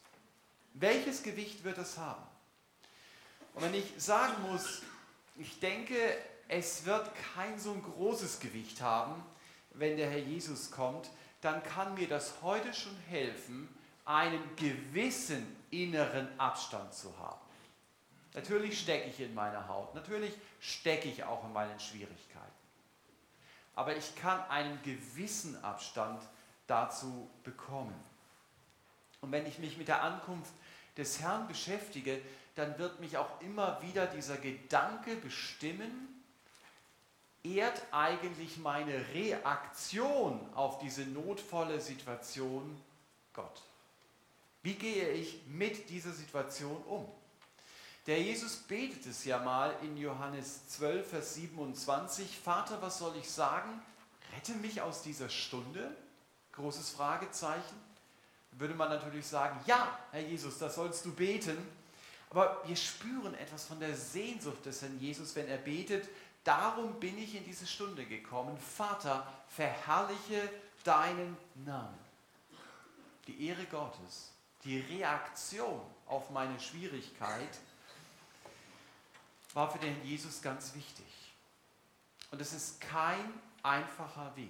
Welches 0.74 1.22
Gewicht 1.24 1.63
wird 1.63 1.77
es 1.77 1.98
haben? 1.98 2.24
Und 3.54 3.63
wenn 3.63 3.74
ich 3.74 3.94
sagen 3.98 4.34
muss, 4.50 4.82
ich 5.38 5.60
denke, 5.60 5.96
es 6.48 6.86
wird 6.86 7.10
kein 7.36 7.58
so 7.60 7.72
ein 7.72 7.82
großes 7.82 8.39
Gewicht 8.39 8.82
haben, 8.82 9.24
wenn 9.72 9.98
der 9.98 10.10
Herr 10.10 10.20
Jesus 10.20 10.72
kommt, 10.72 11.10
dann 11.42 11.62
kann 11.63 11.94
mir 11.96 12.08
das 12.08 12.42
heute 12.42 12.74
schon 12.74 12.96
helfen, 13.08 13.70
einen 14.06 14.42
gewissen 14.56 15.55
inneren 15.72 16.28
Abstand 16.40 16.94
zu 16.94 17.18
haben. 17.18 17.40
Natürlich 18.34 18.80
stecke 18.80 19.10
ich 19.10 19.20
in 19.20 19.34
meiner 19.34 19.68
Haut, 19.68 19.96
natürlich 19.96 20.34
stecke 20.60 21.08
ich 21.08 21.24
auch 21.24 21.44
in 21.46 21.54
meinen 21.54 21.80
Schwierigkeiten. 21.80 22.46
Aber 23.76 23.96
ich 23.96 24.16
kann 24.16 24.42
einen 24.50 24.82
gewissen 24.84 25.62
Abstand 25.64 26.22
dazu 26.68 27.30
bekommen. 27.44 27.96
Und 29.22 29.32
wenn 29.32 29.46
ich 29.46 29.60
mich 29.60 29.78
mit 29.78 29.88
der 29.88 30.02
Ankunft 30.02 30.54
des 30.98 31.22
Herrn 31.22 31.48
beschäftige, 31.48 32.22
dann 32.56 32.78
wird 32.78 33.00
mich 33.00 33.18
auch 33.18 33.42
immer 33.42 33.82
wieder 33.82 34.06
dieser 34.08 34.38
Gedanke 34.38 35.16
bestimmen, 35.18 36.24
ehrt 37.44 37.82
eigentlich 37.92 38.58
meine 38.58 39.06
Reaktion 39.14 40.40
auf 40.56 40.80
diese 40.80 41.06
notvolle 41.06 41.80
Situation 41.80 42.82
Gott? 43.36 43.62
Wie 44.66 44.74
gehe 44.74 45.12
ich 45.12 45.46
mit 45.46 45.92
dieser 45.92 46.12
Situation 46.12 46.82
um? 46.86 47.08
Der 48.08 48.20
Jesus 48.20 48.56
betet 48.56 49.06
es 49.06 49.24
ja 49.24 49.38
mal 49.38 49.76
in 49.84 49.96
Johannes 49.96 50.68
12, 50.70 51.08
Vers 51.08 51.36
27. 51.36 52.40
Vater, 52.40 52.82
was 52.82 52.98
soll 52.98 53.16
ich 53.16 53.30
sagen? 53.30 53.80
Rette 54.34 54.54
mich 54.54 54.82
aus 54.82 55.04
dieser 55.04 55.30
Stunde? 55.30 55.96
Großes 56.54 56.90
Fragezeichen. 56.90 57.76
Würde 58.54 58.74
man 58.74 58.90
natürlich 58.90 59.28
sagen, 59.28 59.60
ja, 59.68 60.00
Herr 60.10 60.22
Jesus, 60.22 60.58
das 60.58 60.74
sollst 60.74 61.06
du 61.06 61.14
beten. 61.14 61.60
Aber 62.32 62.64
wir 62.66 62.76
spüren 62.76 63.36
etwas 63.36 63.66
von 63.66 63.80
der 63.80 63.96
Sehnsucht 63.96 64.66
des 64.66 64.82
Herrn 64.82 65.00
Jesus, 65.00 65.36
wenn 65.36 65.48
er 65.48 65.58
betet, 65.58 66.10
darum 66.44 67.00
bin 67.00 67.20
ich 67.20 67.36
in 67.36 67.46
diese 67.46 67.68
Stunde 67.68 68.04
gekommen. 68.04 68.58
Vater, 68.58 69.32
verherrliche 69.48 70.50
deinen 70.84 71.38
Namen. 71.54 72.00
Die 73.28 73.48
Ehre 73.48 73.66
Gottes 73.66 74.32
die 74.66 74.80
Reaktion 74.80 75.82
auf 76.08 76.30
meine 76.32 76.60
Schwierigkeit 76.60 77.60
war 79.54 79.72
für 79.72 79.80
den 79.80 80.04
Jesus 80.04 80.42
ganz 80.42 80.74
wichtig. 80.74 81.06
Und 82.32 82.42
es 82.42 82.52
ist 82.52 82.82
kein 82.82 83.34
einfacher 83.64 84.36
Weg. 84.36 84.50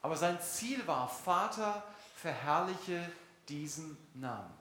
Aber 0.00 0.16
sein 0.16 0.40
Ziel 0.40 0.86
war, 0.86 1.08
Vater, 1.08 1.82
verherrliche 2.14 3.10
diesen 3.48 3.96
Namen. 4.14 4.54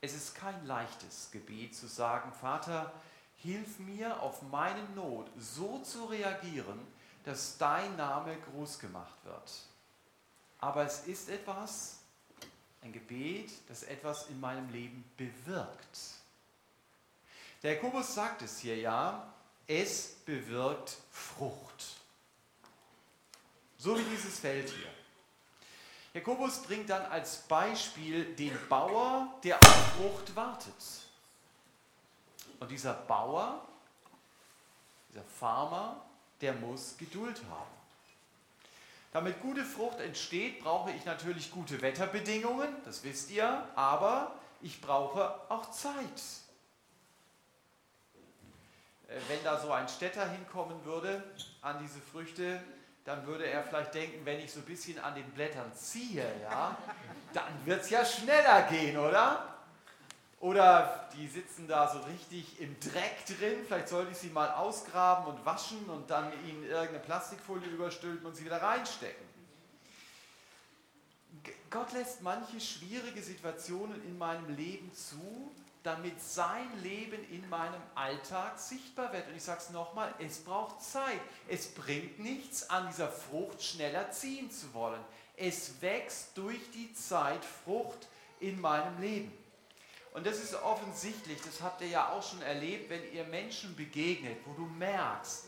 Es 0.00 0.14
ist 0.14 0.34
kein 0.34 0.64
leichtes 0.66 1.30
Gebet 1.30 1.76
zu 1.76 1.86
sagen, 1.86 2.32
Vater, 2.32 2.92
hilf 3.36 3.78
mir 3.78 4.20
auf 4.20 4.42
meine 4.42 4.82
Not 4.94 5.28
so 5.38 5.80
zu 5.80 6.06
reagieren, 6.06 6.80
dass 7.24 7.58
dein 7.58 7.96
Name 7.96 8.36
groß 8.36 8.78
gemacht 8.78 9.24
wird. 9.24 9.52
Aber 10.58 10.84
es 10.84 11.06
ist 11.06 11.28
etwas, 11.28 12.01
ein 12.82 12.92
Gebet, 12.92 13.50
das 13.68 13.84
etwas 13.84 14.28
in 14.28 14.40
meinem 14.40 14.70
Leben 14.70 15.04
bewirkt. 15.16 15.98
Der 17.62 17.74
Jakobus 17.74 18.14
sagt 18.14 18.42
es 18.42 18.58
hier 18.58 18.76
ja, 18.76 19.32
es 19.66 20.16
bewirkt 20.24 20.96
Frucht. 21.10 21.96
So 23.78 23.96
wie 23.96 24.02
dieses 24.04 24.40
Feld 24.40 24.68
hier. 24.68 24.90
Jakobus 26.14 26.62
bringt 26.62 26.90
dann 26.90 27.06
als 27.06 27.38
Beispiel 27.38 28.34
den 28.34 28.56
Bauer, 28.68 29.32
der 29.42 29.56
auf 29.56 29.92
Frucht 29.96 30.34
wartet. 30.36 30.74
Und 32.60 32.70
dieser 32.70 32.94
Bauer, 32.94 33.66
dieser 35.08 35.24
Farmer, 35.24 36.04
der 36.40 36.52
muss 36.54 36.96
Geduld 36.98 37.40
haben. 37.48 37.81
Damit 39.12 39.42
gute 39.42 39.62
Frucht 39.62 40.00
entsteht, 40.00 40.60
brauche 40.60 40.90
ich 40.90 41.04
natürlich 41.04 41.50
gute 41.50 41.82
Wetterbedingungen, 41.82 42.68
das 42.86 43.04
wisst 43.04 43.30
ihr, 43.30 43.66
aber 43.74 44.34
ich 44.62 44.80
brauche 44.80 45.34
auch 45.50 45.70
Zeit. 45.70 46.22
Äh, 49.08 49.18
wenn 49.28 49.44
da 49.44 49.60
so 49.60 49.70
ein 49.70 49.86
Städter 49.88 50.28
hinkommen 50.30 50.82
würde 50.84 51.22
an 51.60 51.78
diese 51.82 52.00
Früchte, 52.00 52.62
dann 53.04 53.26
würde 53.26 53.44
er 53.44 53.62
vielleicht 53.64 53.94
denken, 53.94 54.24
wenn 54.24 54.40
ich 54.40 54.50
so 54.50 54.60
ein 54.60 54.64
bisschen 54.64 54.98
an 54.98 55.14
den 55.14 55.28
Blättern 55.32 55.70
ziehe, 55.74 56.24
ja, 56.42 56.76
dann 57.34 57.66
wird 57.66 57.82
es 57.82 57.90
ja 57.90 58.04
schneller 58.04 58.62
gehen, 58.62 58.96
oder? 58.96 59.51
Oder 60.42 61.08
die 61.16 61.28
sitzen 61.28 61.68
da 61.68 61.88
so 61.88 62.00
richtig 62.00 62.60
im 62.60 62.74
Dreck 62.80 63.24
drin, 63.26 63.64
vielleicht 63.64 63.88
sollte 63.88 64.10
ich 64.10 64.18
sie 64.18 64.30
mal 64.30 64.50
ausgraben 64.50 65.32
und 65.32 65.46
waschen 65.46 65.88
und 65.88 66.10
dann 66.10 66.32
ihnen 66.44 66.64
irgendeine 66.64 66.98
Plastikfolie 66.98 67.68
überstülpen 67.68 68.26
und 68.26 68.34
sie 68.34 68.44
wieder 68.44 68.60
reinstecken. 68.60 69.24
Gott 71.70 71.92
lässt 71.92 72.22
manche 72.22 72.60
schwierige 72.60 73.22
Situationen 73.22 74.04
in 74.04 74.18
meinem 74.18 74.56
Leben 74.56 74.92
zu, 74.92 75.52
damit 75.84 76.20
sein 76.20 76.66
Leben 76.82 77.22
in 77.30 77.48
meinem 77.48 77.80
Alltag 77.94 78.58
sichtbar 78.58 79.12
wird. 79.12 79.28
Und 79.28 79.36
ich 79.36 79.44
sage 79.44 79.60
es 79.60 79.70
nochmal, 79.70 80.12
es 80.18 80.40
braucht 80.40 80.82
Zeit. 80.82 81.20
Es 81.46 81.68
bringt 81.68 82.18
nichts, 82.18 82.68
an 82.68 82.88
dieser 82.88 83.08
Frucht 83.08 83.62
schneller 83.62 84.10
ziehen 84.10 84.50
zu 84.50 84.74
wollen. 84.74 85.00
Es 85.36 85.80
wächst 85.80 86.36
durch 86.36 86.68
die 86.72 86.92
Zeit 86.94 87.44
Frucht 87.44 88.08
in 88.40 88.60
meinem 88.60 89.00
Leben. 89.00 89.41
Und 90.12 90.26
das 90.26 90.38
ist 90.38 90.54
offensichtlich, 90.54 91.40
das 91.40 91.62
habt 91.62 91.80
ihr 91.80 91.88
ja 91.88 92.10
auch 92.10 92.22
schon 92.22 92.42
erlebt, 92.42 92.90
wenn 92.90 93.12
ihr 93.12 93.24
Menschen 93.24 93.74
begegnet, 93.74 94.38
wo 94.44 94.52
du 94.52 94.66
merkst, 94.66 95.44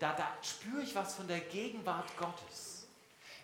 da, 0.00 0.12
da 0.14 0.26
spüre 0.42 0.82
ich 0.82 0.94
was 0.94 1.14
von 1.14 1.28
der 1.28 1.40
Gegenwart 1.40 2.16
Gottes. 2.16 2.86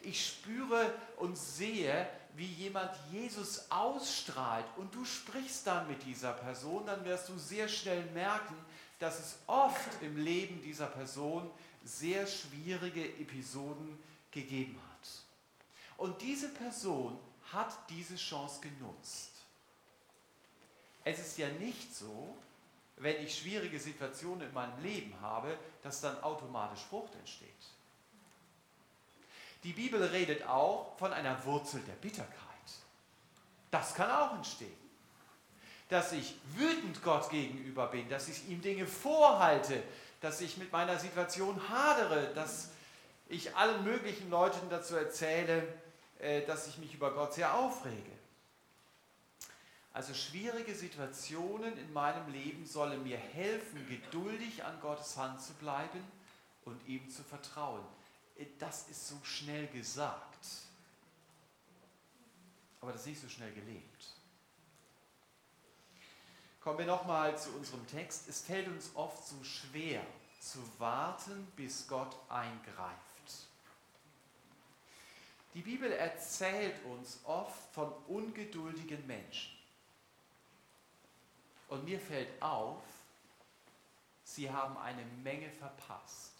Ich 0.00 0.26
spüre 0.26 0.92
und 1.18 1.36
sehe, 1.36 2.08
wie 2.34 2.46
jemand 2.46 2.90
Jesus 3.12 3.70
ausstrahlt 3.70 4.66
und 4.76 4.94
du 4.94 5.04
sprichst 5.04 5.66
dann 5.66 5.88
mit 5.88 6.04
dieser 6.04 6.32
Person, 6.32 6.84
dann 6.86 7.04
wirst 7.04 7.28
du 7.28 7.38
sehr 7.38 7.68
schnell 7.68 8.04
merken, 8.06 8.56
dass 8.98 9.18
es 9.18 9.38
oft 9.46 10.02
im 10.02 10.16
Leben 10.16 10.62
dieser 10.62 10.86
Person 10.86 11.50
sehr 11.84 12.26
schwierige 12.26 13.04
Episoden 13.04 13.98
gegeben 14.30 14.78
hat. 14.90 15.08
Und 15.96 16.20
diese 16.20 16.48
Person 16.48 17.18
hat 17.52 17.74
diese 17.88 18.16
Chance 18.16 18.60
genutzt. 18.60 19.35
Es 21.06 21.20
ist 21.20 21.38
ja 21.38 21.48
nicht 21.60 21.94
so, 21.94 22.36
wenn 22.96 23.24
ich 23.24 23.38
schwierige 23.38 23.78
Situationen 23.78 24.48
in 24.48 24.52
meinem 24.52 24.82
Leben 24.82 25.14
habe, 25.20 25.56
dass 25.84 26.00
dann 26.00 26.20
automatisch 26.20 26.80
Frucht 26.90 27.14
entsteht. 27.14 27.48
Die 29.62 29.72
Bibel 29.72 30.02
redet 30.02 30.44
auch 30.48 30.98
von 30.98 31.12
einer 31.12 31.44
Wurzel 31.44 31.80
der 31.82 31.92
Bitterkeit. 31.92 32.26
Das 33.70 33.94
kann 33.94 34.10
auch 34.10 34.34
entstehen. 34.34 34.76
Dass 35.88 36.10
ich 36.10 36.34
wütend 36.56 37.00
Gott 37.04 37.30
gegenüber 37.30 37.86
bin, 37.86 38.08
dass 38.08 38.26
ich 38.26 38.48
ihm 38.48 38.60
Dinge 38.60 38.84
vorhalte, 38.84 39.80
dass 40.20 40.40
ich 40.40 40.56
mit 40.56 40.72
meiner 40.72 40.98
Situation 40.98 41.68
hadere, 41.68 42.34
dass 42.34 42.70
ich 43.28 43.54
allen 43.54 43.84
möglichen 43.84 44.28
Leuten 44.28 44.68
dazu 44.70 44.96
erzähle, 44.96 45.68
äh, 46.18 46.44
dass 46.46 46.66
ich 46.66 46.78
mich 46.78 46.94
über 46.94 47.12
Gott 47.12 47.34
sehr 47.34 47.54
aufrege. 47.54 48.15
Also 49.96 50.12
schwierige 50.12 50.74
Situationen 50.74 51.78
in 51.78 51.92
meinem 51.92 52.30
Leben 52.30 52.66
sollen 52.66 53.02
mir 53.02 53.16
helfen, 53.16 53.86
geduldig 53.88 54.62
an 54.62 54.78
Gottes 54.80 55.16
Hand 55.16 55.40
zu 55.40 55.54
bleiben 55.54 56.04
und 56.66 56.86
ihm 56.86 57.08
zu 57.08 57.22
vertrauen 57.24 57.84
das 58.58 58.88
ist 58.88 59.08
so 59.08 59.16
schnell 59.24 59.66
gesagt, 59.68 60.46
aber 62.80 62.92
das 62.92 63.02
ist 63.02 63.06
nicht 63.06 63.20
so 63.20 63.28
schnell 63.28 63.52
gelebt. 63.52 64.06
Kommen 66.60 66.78
wir 66.78 66.86
nochmal 66.86 67.38
zu 67.38 67.50
unserem 67.50 67.86
Text. 67.86 68.28
Es 68.28 68.42
fällt 68.42 68.68
uns 68.68 68.90
oft 68.94 69.26
so 69.26 69.42
schwer 69.44 70.04
zu 70.40 70.58
warten, 70.78 71.46
bis 71.56 71.86
Gott 71.86 72.16
eingreift. 72.28 72.96
Die 75.54 75.62
Bibel 75.62 75.90
erzählt 75.90 76.84
uns 76.84 77.20
oft 77.24 77.72
von 77.72 77.90
ungeduldigen 78.08 79.06
Menschen. 79.06 79.55
Und 81.68 81.84
mir 81.84 82.00
fällt 82.00 82.40
auf, 82.40 82.82
sie 84.24 84.50
haben 84.50 84.76
eine 84.78 85.04
Menge 85.22 85.50
verpasst 85.50 86.36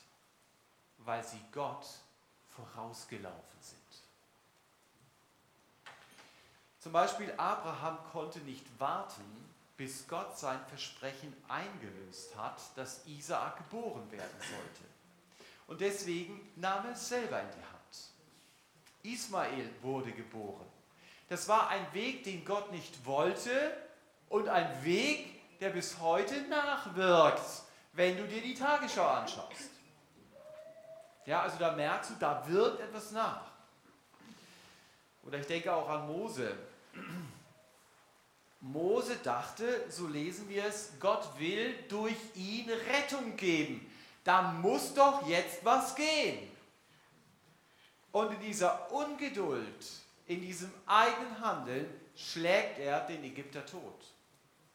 weil 1.07 1.25
sie 1.25 1.41
Gott 1.53 1.87
vorausgelaufen 2.51 3.61
sind. 3.61 3.81
Zum 6.81 6.93
Beispiel 6.93 7.33
Abraham 7.37 7.99
konnte 8.13 8.39
nicht 8.41 8.65
warten, 8.79 9.25
bis 9.77 10.07
Gott 10.09 10.39
sein 10.39 10.61
Versprechen 10.69 11.35
eingelöst 11.49 12.37
hat, 12.37 12.61
dass 12.77 13.07
Isaak 13.07 13.59
geboren 13.59 14.11
werden 14.11 14.41
sollte. 14.41 14.85
Und 15.67 15.81
deswegen 15.81 16.49
nahm 16.57 16.87
er 16.87 16.93
es 16.93 17.09
selber 17.09 17.41
in 17.41 17.49
die 17.49 17.65
Hand. 17.65 19.15
Ismael 19.15 19.71
wurde 19.83 20.13
geboren. 20.13 20.67
Das 21.29 21.49
war 21.49 21.69
ein 21.69 21.93
Weg, 21.93 22.25
den 22.25 22.45
Gott 22.45 22.71
nicht 22.73 23.05
wollte 23.05 23.77
und 24.29 24.49
ein 24.49 24.85
Weg, 24.85 25.59
der 25.61 25.71
bis 25.71 25.99
heute 26.01 26.43
nachwirkt, 26.43 27.43
wenn 27.93 28.17
du 28.17 28.27
dir 28.27 28.43
die 28.43 28.55
Tagesschau 28.55 29.07
anschaust. 29.07 29.71
Ja, 31.25 31.43
also 31.43 31.59
da 31.59 31.73
merkst 31.73 32.11
du, 32.11 32.15
da 32.21 32.47
wirkt 32.47 32.81
etwas 32.81 33.11
nach. 33.11 33.47
Oder 35.25 35.39
ich 35.39 35.47
denke 35.47 35.75
auch 35.75 35.89
an 35.89 36.07
Mose. 36.07 36.57
Mose 38.61 39.17
dachte, 39.23 39.85
so 39.91 40.07
lesen 40.07 40.49
wir 40.49 40.65
es, 40.65 40.93
Gott 41.01 41.29
will 41.39 41.75
durch 41.89 42.17
ihn 42.35 42.69
Rettung 42.71 43.37
geben. 43.37 43.93
Da 44.25 44.43
muss 44.43 44.95
doch 44.95 45.27
jetzt 45.27 45.65
was 45.65 45.95
gehen. 45.95 46.51
Und 48.13 48.33
in 48.33 48.41
dieser 48.41 48.91
Ungeduld, 48.93 49.87
in 50.27 50.41
diesem 50.41 50.73
eigenen 50.87 51.41
Handeln, 51.41 51.87
schlägt 52.17 52.79
er 52.79 53.01
den 53.07 53.23
Ägypter 53.25 53.65
tot. 53.67 54.16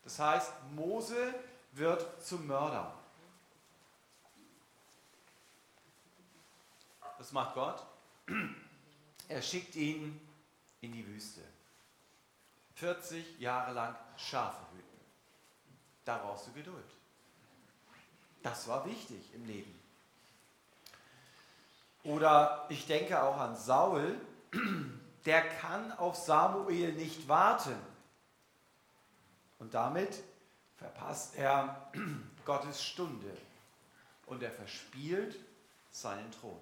Das 0.04 0.20
heißt, 0.20 0.52
Mose 0.72 1.34
wird 1.74 2.24
zum 2.24 2.48
Mörder. 2.48 2.94
Was 7.18 7.32
macht 7.32 7.54
Gott? 7.54 7.86
Er 9.28 9.42
schickt 9.42 9.76
ihn 9.76 10.20
in 10.82 10.92
die 10.92 11.08
Wüste. 11.08 11.42
40 12.76 13.40
Jahre 13.40 13.74
lang 13.74 13.96
Schafe 14.18 14.66
hüten. 14.74 15.00
Da 16.04 16.18
brauchst 16.18 16.48
du 16.48 16.54
Geduld. 16.54 16.84
Das 18.42 18.68
war 18.68 18.86
wichtig 18.86 19.34
im 19.36 19.46
Leben. 19.46 19.80
Oder 22.04 22.66
ich 22.70 22.88
denke 22.88 23.22
auch 23.22 23.38
an 23.38 23.56
Saul, 23.56 24.20
der 25.26 25.48
kann 25.60 25.92
auf 25.94 26.16
Samuel 26.16 26.94
nicht 26.94 27.28
warten. 27.28 27.76
Und 29.62 29.76
damit 29.76 30.24
verpasst 30.76 31.36
er 31.38 31.92
Gottes 32.46 32.84
Stunde 32.84 33.32
und 34.26 34.42
er 34.42 34.50
verspielt 34.50 35.38
seinen 35.92 36.32
Thron. 36.32 36.60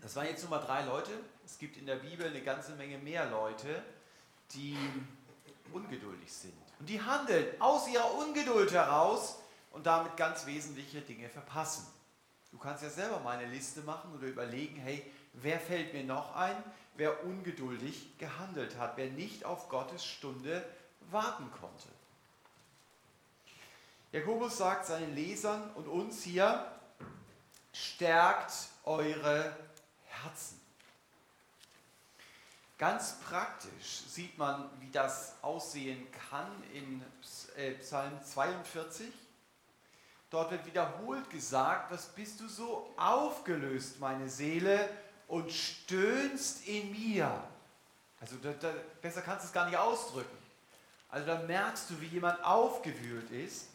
Das 0.00 0.16
waren 0.16 0.26
jetzt 0.26 0.42
nur 0.42 0.50
mal 0.50 0.58
drei 0.58 0.84
Leute. 0.84 1.12
Es 1.44 1.56
gibt 1.56 1.76
in 1.76 1.86
der 1.86 1.94
Bibel 1.96 2.26
eine 2.26 2.42
ganze 2.42 2.74
Menge 2.74 2.98
mehr 2.98 3.30
Leute, 3.30 3.80
die 4.50 4.76
ungeduldig 5.72 6.32
sind. 6.32 6.52
Und 6.80 6.88
die 6.88 7.00
handeln 7.00 7.46
aus 7.60 7.86
ihrer 7.86 8.12
Ungeduld 8.16 8.72
heraus 8.72 9.38
und 9.70 9.86
damit 9.86 10.16
ganz 10.16 10.46
wesentliche 10.46 11.00
Dinge 11.00 11.28
verpassen. 11.28 11.86
Du 12.52 12.58
kannst 12.58 12.82
ja 12.82 12.90
selber 12.90 13.18
mal 13.20 13.38
eine 13.38 13.50
Liste 13.50 13.80
machen 13.80 14.14
oder 14.14 14.26
überlegen, 14.28 14.76
hey, 14.76 15.10
wer 15.32 15.58
fällt 15.58 15.92
mir 15.94 16.04
noch 16.04 16.36
ein, 16.36 16.56
wer 16.94 17.24
ungeduldig 17.24 18.18
gehandelt 18.18 18.78
hat, 18.78 18.96
wer 18.96 19.10
nicht 19.10 19.44
auf 19.44 19.68
Gottes 19.68 20.04
Stunde 20.04 20.64
warten 21.10 21.50
konnte. 21.58 21.88
Jakobus 24.12 24.58
sagt 24.58 24.84
seinen 24.84 25.14
Lesern 25.14 25.70
und 25.74 25.88
uns 25.88 26.22
hier, 26.22 26.70
stärkt 27.72 28.52
eure 28.84 29.56
Herzen. 30.04 30.60
Ganz 32.76 33.20
praktisch 33.20 34.02
sieht 34.08 34.36
man, 34.36 34.68
wie 34.80 34.90
das 34.90 35.36
aussehen 35.40 36.06
kann 36.28 36.48
in 36.74 37.02
äh, 37.56 37.70
Psalm 37.72 38.12
42. 38.22 39.06
Dort 40.32 40.50
wird 40.50 40.64
wiederholt 40.64 41.28
gesagt, 41.28 41.92
was 41.92 42.06
bist 42.06 42.40
du 42.40 42.48
so 42.48 42.90
aufgelöst, 42.96 44.00
meine 44.00 44.30
Seele, 44.30 44.88
und 45.28 45.52
stöhnst 45.52 46.66
in 46.66 46.90
mir. 46.90 47.30
Also 48.18 48.36
da, 48.36 48.52
da, 48.52 48.72
besser 49.02 49.20
kannst 49.20 49.44
du 49.44 49.48
es 49.48 49.52
gar 49.52 49.66
nicht 49.66 49.76
ausdrücken. 49.76 50.38
Also 51.10 51.26
da 51.26 51.38
merkst 51.42 51.90
du, 51.90 52.00
wie 52.00 52.06
jemand 52.06 52.42
aufgewühlt 52.42 53.30
ist. 53.30 53.68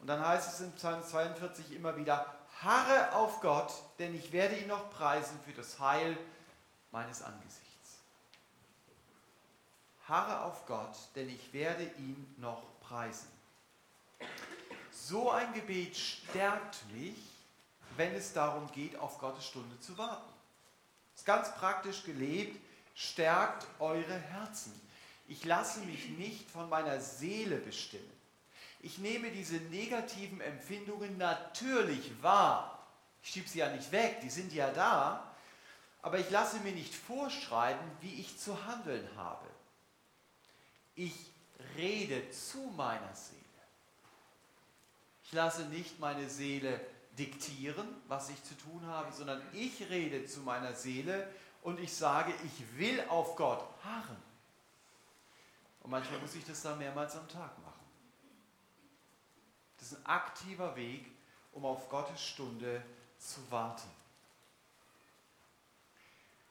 Und 0.00 0.08
dann 0.08 0.26
heißt 0.26 0.52
es 0.52 0.60
in 0.62 0.72
Psalm 0.72 1.00
42 1.04 1.72
immer 1.76 1.96
wieder, 1.96 2.34
harre 2.60 3.14
auf 3.14 3.40
Gott, 3.40 3.72
denn 4.00 4.16
ich 4.16 4.32
werde 4.32 4.56
ihn 4.56 4.66
noch 4.66 4.90
preisen 4.90 5.38
für 5.46 5.52
das 5.52 5.78
Heil 5.78 6.16
meines 6.90 7.22
Angesichts. 7.22 8.00
Harre 10.08 10.42
auf 10.42 10.66
Gott, 10.66 10.96
denn 11.14 11.28
ich 11.28 11.52
werde 11.52 11.84
ihn 11.84 12.34
noch 12.38 12.64
preisen. 12.80 13.28
So 15.04 15.32
ein 15.32 15.52
Gebet 15.52 15.96
stärkt 15.96 16.88
mich, 16.92 17.16
wenn 17.96 18.14
es 18.14 18.32
darum 18.34 18.70
geht, 18.70 18.96
auf 18.96 19.18
Gottes 19.18 19.44
Stunde 19.46 19.78
zu 19.80 19.98
warten. 19.98 20.32
Ist 21.16 21.26
ganz 21.26 21.52
praktisch 21.56 22.04
gelebt, 22.04 22.56
stärkt 22.94 23.66
eure 23.80 24.16
Herzen. 24.16 24.72
Ich 25.26 25.44
lasse 25.44 25.80
mich 25.80 26.10
nicht 26.10 26.48
von 26.48 26.68
meiner 26.68 27.00
Seele 27.00 27.56
bestimmen. 27.56 28.12
Ich 28.78 28.98
nehme 28.98 29.32
diese 29.32 29.56
negativen 29.56 30.40
Empfindungen 30.40 31.18
natürlich 31.18 32.22
wahr. 32.22 32.86
Ich 33.24 33.30
schiebe 33.30 33.48
sie 33.48 33.58
ja 33.58 33.74
nicht 33.74 33.90
weg, 33.90 34.20
die 34.20 34.30
sind 34.30 34.52
ja 34.52 34.70
da. 34.70 35.34
Aber 36.02 36.20
ich 36.20 36.30
lasse 36.30 36.60
mir 36.60 36.72
nicht 36.72 36.94
vorschreiben, 36.94 37.90
wie 38.02 38.20
ich 38.20 38.38
zu 38.38 38.66
handeln 38.66 39.08
habe. 39.16 39.48
Ich 40.94 41.14
rede 41.76 42.30
zu 42.30 42.58
meiner 42.76 43.14
Seele. 43.16 43.41
Ich 45.32 45.36
lasse 45.36 45.64
nicht 45.64 45.98
meine 45.98 46.28
Seele 46.28 46.78
diktieren, 47.16 47.88
was 48.06 48.28
ich 48.28 48.44
zu 48.44 48.54
tun 48.54 48.84
habe, 48.84 49.10
sondern 49.10 49.40
ich 49.54 49.88
rede 49.88 50.26
zu 50.26 50.40
meiner 50.40 50.74
Seele 50.74 51.26
und 51.62 51.80
ich 51.80 51.96
sage, 51.96 52.34
ich 52.44 52.78
will 52.78 53.02
auf 53.08 53.34
Gott 53.34 53.64
harren. 53.82 54.22
Und 55.80 55.90
manchmal 55.90 56.20
muss 56.20 56.34
ich 56.34 56.44
das 56.44 56.60
dann 56.60 56.78
mehrmals 56.78 57.16
am 57.16 57.26
Tag 57.28 57.58
machen. 57.62 57.80
Das 59.78 59.92
ist 59.92 60.00
ein 60.00 60.04
aktiver 60.04 60.76
Weg, 60.76 61.10
um 61.52 61.64
auf 61.64 61.88
Gottes 61.88 62.22
Stunde 62.22 62.84
zu 63.16 63.40
warten. 63.50 63.88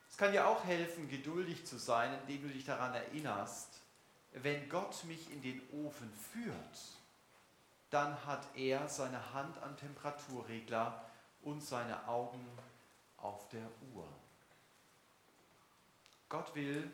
Es 0.10 0.18
kann 0.18 0.32
dir 0.32 0.48
auch 0.48 0.64
helfen, 0.66 1.08
geduldig 1.08 1.68
zu 1.68 1.78
sein, 1.78 2.20
indem 2.22 2.48
du 2.48 2.50
dich 2.52 2.66
daran 2.66 2.96
erinnerst, 2.96 3.80
wenn 4.34 4.68
Gott 4.70 5.04
mich 5.04 5.30
in 5.30 5.44
den 5.44 5.62
Ofen 5.72 6.12
führt, 6.34 7.01
dann 7.92 8.26
hat 8.26 8.48
er 8.56 8.88
seine 8.88 9.34
Hand 9.34 9.62
am 9.62 9.78
Temperaturregler 9.78 11.06
und 11.44 11.62
seine 11.62 12.08
Augen 12.08 12.46
auf 13.18 13.50
der 13.50 13.70
Uhr. 13.94 14.08
Gott 16.30 16.56
will 16.56 16.90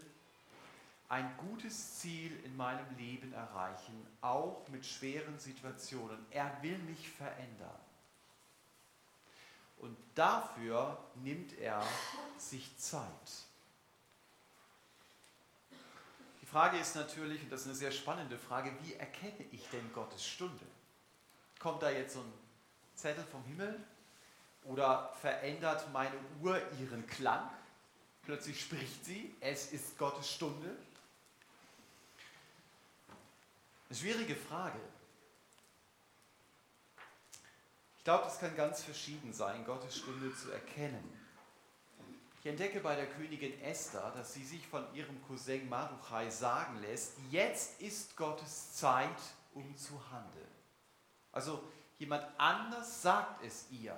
ein 1.09 1.37
gutes 1.37 1.99
Ziel 1.99 2.43
in 2.43 2.57
meinem 2.57 2.97
Leben 2.97 3.31
erreichen, 3.31 4.05
auch 4.21 4.67
mit 4.69 4.85
schweren 4.85 5.39
Situationen. 5.39 6.25
Er 6.31 6.51
will 6.61 6.77
mich 6.79 7.09
verändern. 7.09 7.79
Und 9.77 9.95
dafür 10.15 10.97
nimmt 11.15 11.53
er 11.59 11.81
sich 12.37 12.75
Zeit. 12.77 13.45
Die 16.41 16.45
Frage 16.47 16.77
ist 16.79 16.95
natürlich, 16.95 17.43
und 17.43 17.51
das 17.51 17.61
ist 17.61 17.67
eine 17.67 17.75
sehr 17.75 17.91
spannende 17.91 18.37
Frage, 18.37 18.75
wie 18.81 18.95
erkenne 18.95 19.45
ich 19.51 19.69
denn 19.69 19.93
Gottes 19.93 20.25
Stunde? 20.25 20.65
Kommt 21.59 21.81
da 21.81 21.89
jetzt 21.89 22.13
so 22.13 22.19
ein 22.19 22.33
Zettel 22.95 23.23
vom 23.25 23.43
Himmel 23.45 23.83
oder 24.65 25.13
verändert 25.19 25.91
meine 25.91 26.15
Uhr 26.41 26.61
ihren 26.79 27.05
Klang? 27.07 27.49
Plötzlich 28.23 28.61
spricht 28.61 29.05
sie, 29.05 29.33
es 29.39 29.71
ist 29.71 29.97
Gottes 29.97 30.31
Stunde. 30.31 30.75
Eine 33.89 33.97
schwierige 33.97 34.35
Frage. 34.35 34.79
Ich 37.97 38.03
glaube, 38.03 38.27
es 38.27 38.39
kann 38.39 38.55
ganz 38.55 38.83
verschieden 38.83 39.33
sein, 39.33 39.65
Gottes 39.65 39.97
Stunde 39.97 40.33
zu 40.35 40.51
erkennen. 40.51 41.17
Ich 42.39 42.45
entdecke 42.45 42.79
bei 42.79 42.95
der 42.95 43.07
Königin 43.07 43.59
Esther, 43.61 44.11
dass 44.15 44.33
sie 44.33 44.45
sich 44.45 44.65
von 44.67 44.85
ihrem 44.93 45.21
Cousin 45.27 45.67
Maruchai 45.67 46.29
sagen 46.29 46.79
lässt, 46.81 47.13
jetzt 47.31 47.81
ist 47.81 48.15
Gottes 48.15 48.73
Zeit, 48.73 49.19
um 49.53 49.75
zu 49.75 49.99
handeln. 50.11 50.46
Also 51.31 51.63
jemand 51.99 52.25
anders 52.37 53.01
sagt 53.01 53.43
es 53.43 53.65
ihr. 53.71 53.97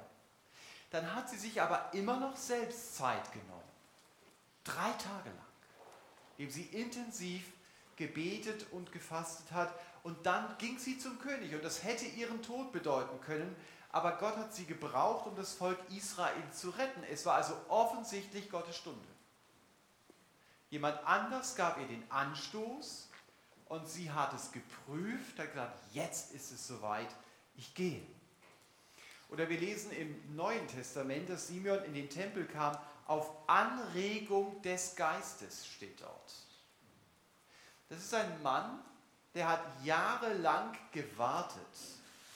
Dann 0.91 1.13
hat 1.13 1.29
sie 1.29 1.37
sich 1.37 1.61
aber 1.61 1.93
immer 1.93 2.19
noch 2.19 2.35
selbst 2.35 2.95
Zeit 2.95 3.31
genommen. 3.31 3.61
Drei 4.63 4.91
Tage 4.91 5.29
lang, 5.29 5.45
indem 6.37 6.51
sie 6.51 6.63
intensiv 6.63 7.43
gebetet 7.95 8.65
und 8.71 8.91
gefastet 8.91 9.51
hat. 9.51 9.73
Und 10.03 10.25
dann 10.25 10.57
ging 10.57 10.79
sie 10.79 10.97
zum 10.97 11.19
König 11.19 11.53
und 11.53 11.63
das 11.63 11.83
hätte 11.83 12.05
ihren 12.05 12.41
Tod 12.41 12.71
bedeuten 12.71 13.19
können. 13.21 13.55
Aber 13.91 14.17
Gott 14.17 14.37
hat 14.37 14.53
sie 14.53 14.65
gebraucht, 14.65 15.27
um 15.27 15.35
das 15.35 15.53
Volk 15.53 15.77
Israel 15.89 16.51
zu 16.51 16.69
retten. 16.71 17.03
Es 17.11 17.25
war 17.25 17.35
also 17.35 17.55
offensichtlich 17.67 18.49
Gottes 18.49 18.77
Stunde. 18.77 19.07
Jemand 20.69 21.05
anders 21.05 21.55
gab 21.55 21.79
ihr 21.79 21.87
den 21.87 22.09
Anstoß 22.11 23.08
und 23.69 23.87
sie 23.87 24.11
hat 24.11 24.33
es 24.33 24.51
geprüft, 24.51 25.39
hat 25.39 25.51
gesagt, 25.51 25.79
jetzt 25.93 26.33
ist 26.33 26.51
es 26.51 26.67
soweit, 26.67 27.07
ich 27.55 27.73
gehe. 27.73 28.01
Oder 29.29 29.47
wir 29.47 29.59
lesen 29.59 29.91
im 29.91 30.35
Neuen 30.35 30.67
Testament, 30.67 31.29
dass 31.29 31.47
Simeon 31.47 31.83
in 31.85 31.93
den 31.93 32.09
Tempel 32.09 32.45
kam, 32.45 32.77
auf 33.05 33.31
Anregung 33.47 34.61
des 34.63 34.95
Geistes 34.95 35.65
steht 35.67 36.01
dort. 36.01 36.33
Das 37.89 37.99
ist 37.99 38.13
ein 38.13 38.41
Mann, 38.43 38.79
der 39.33 39.47
hat 39.47 39.63
jahrelang 39.83 40.75
gewartet, 40.91 41.59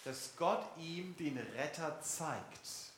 dass 0.05 0.35
Gott 0.37 0.63
ihm 0.77 1.15
den 1.17 1.37
Retter 1.37 1.99
zeigt. 2.01 2.92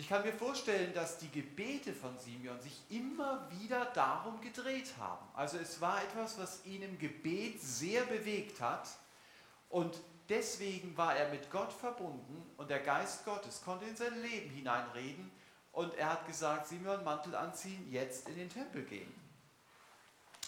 Ich 0.00 0.08
kann 0.08 0.22
mir 0.22 0.32
vorstellen, 0.32 0.94
dass 0.94 1.18
die 1.18 1.30
Gebete 1.30 1.92
von 1.92 2.16
Simeon 2.16 2.58
sich 2.58 2.80
immer 2.88 3.46
wieder 3.50 3.84
darum 3.84 4.40
gedreht 4.40 4.94
haben. 4.98 5.26
Also 5.34 5.58
es 5.58 5.78
war 5.82 6.02
etwas, 6.02 6.38
was 6.38 6.64
ihn 6.64 6.80
im 6.80 6.98
Gebet 6.98 7.60
sehr 7.60 8.04
bewegt 8.04 8.62
hat. 8.62 8.88
Und 9.68 10.00
deswegen 10.30 10.96
war 10.96 11.14
er 11.14 11.28
mit 11.28 11.50
Gott 11.50 11.70
verbunden 11.70 12.50
und 12.56 12.70
der 12.70 12.80
Geist 12.80 13.26
Gottes 13.26 13.60
konnte 13.62 13.84
in 13.84 13.94
sein 13.94 14.22
Leben 14.22 14.48
hineinreden. 14.48 15.30
Und 15.72 15.94
er 15.96 16.12
hat 16.12 16.26
gesagt, 16.26 16.68
Simeon, 16.68 17.04
Mantel 17.04 17.34
anziehen, 17.34 17.86
jetzt 17.92 18.26
in 18.26 18.36
den 18.36 18.48
Tempel 18.48 18.84
gehen. 18.84 19.12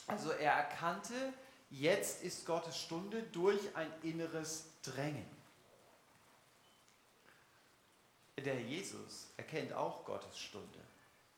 Also 0.07 0.31
er 0.31 0.53
erkannte, 0.53 1.35
jetzt 1.69 2.23
ist 2.23 2.47
Gottes 2.47 2.79
Stunde 2.79 3.23
durch 3.25 3.61
ein 3.77 3.93
inneres 4.03 4.65
Drängen. 4.83 5.42
Der 8.38 8.61
Jesus 8.61 9.29
erkennt 9.37 9.73
auch 9.73 10.05
Gottes 10.05 10.38
Stunde. 10.38 10.79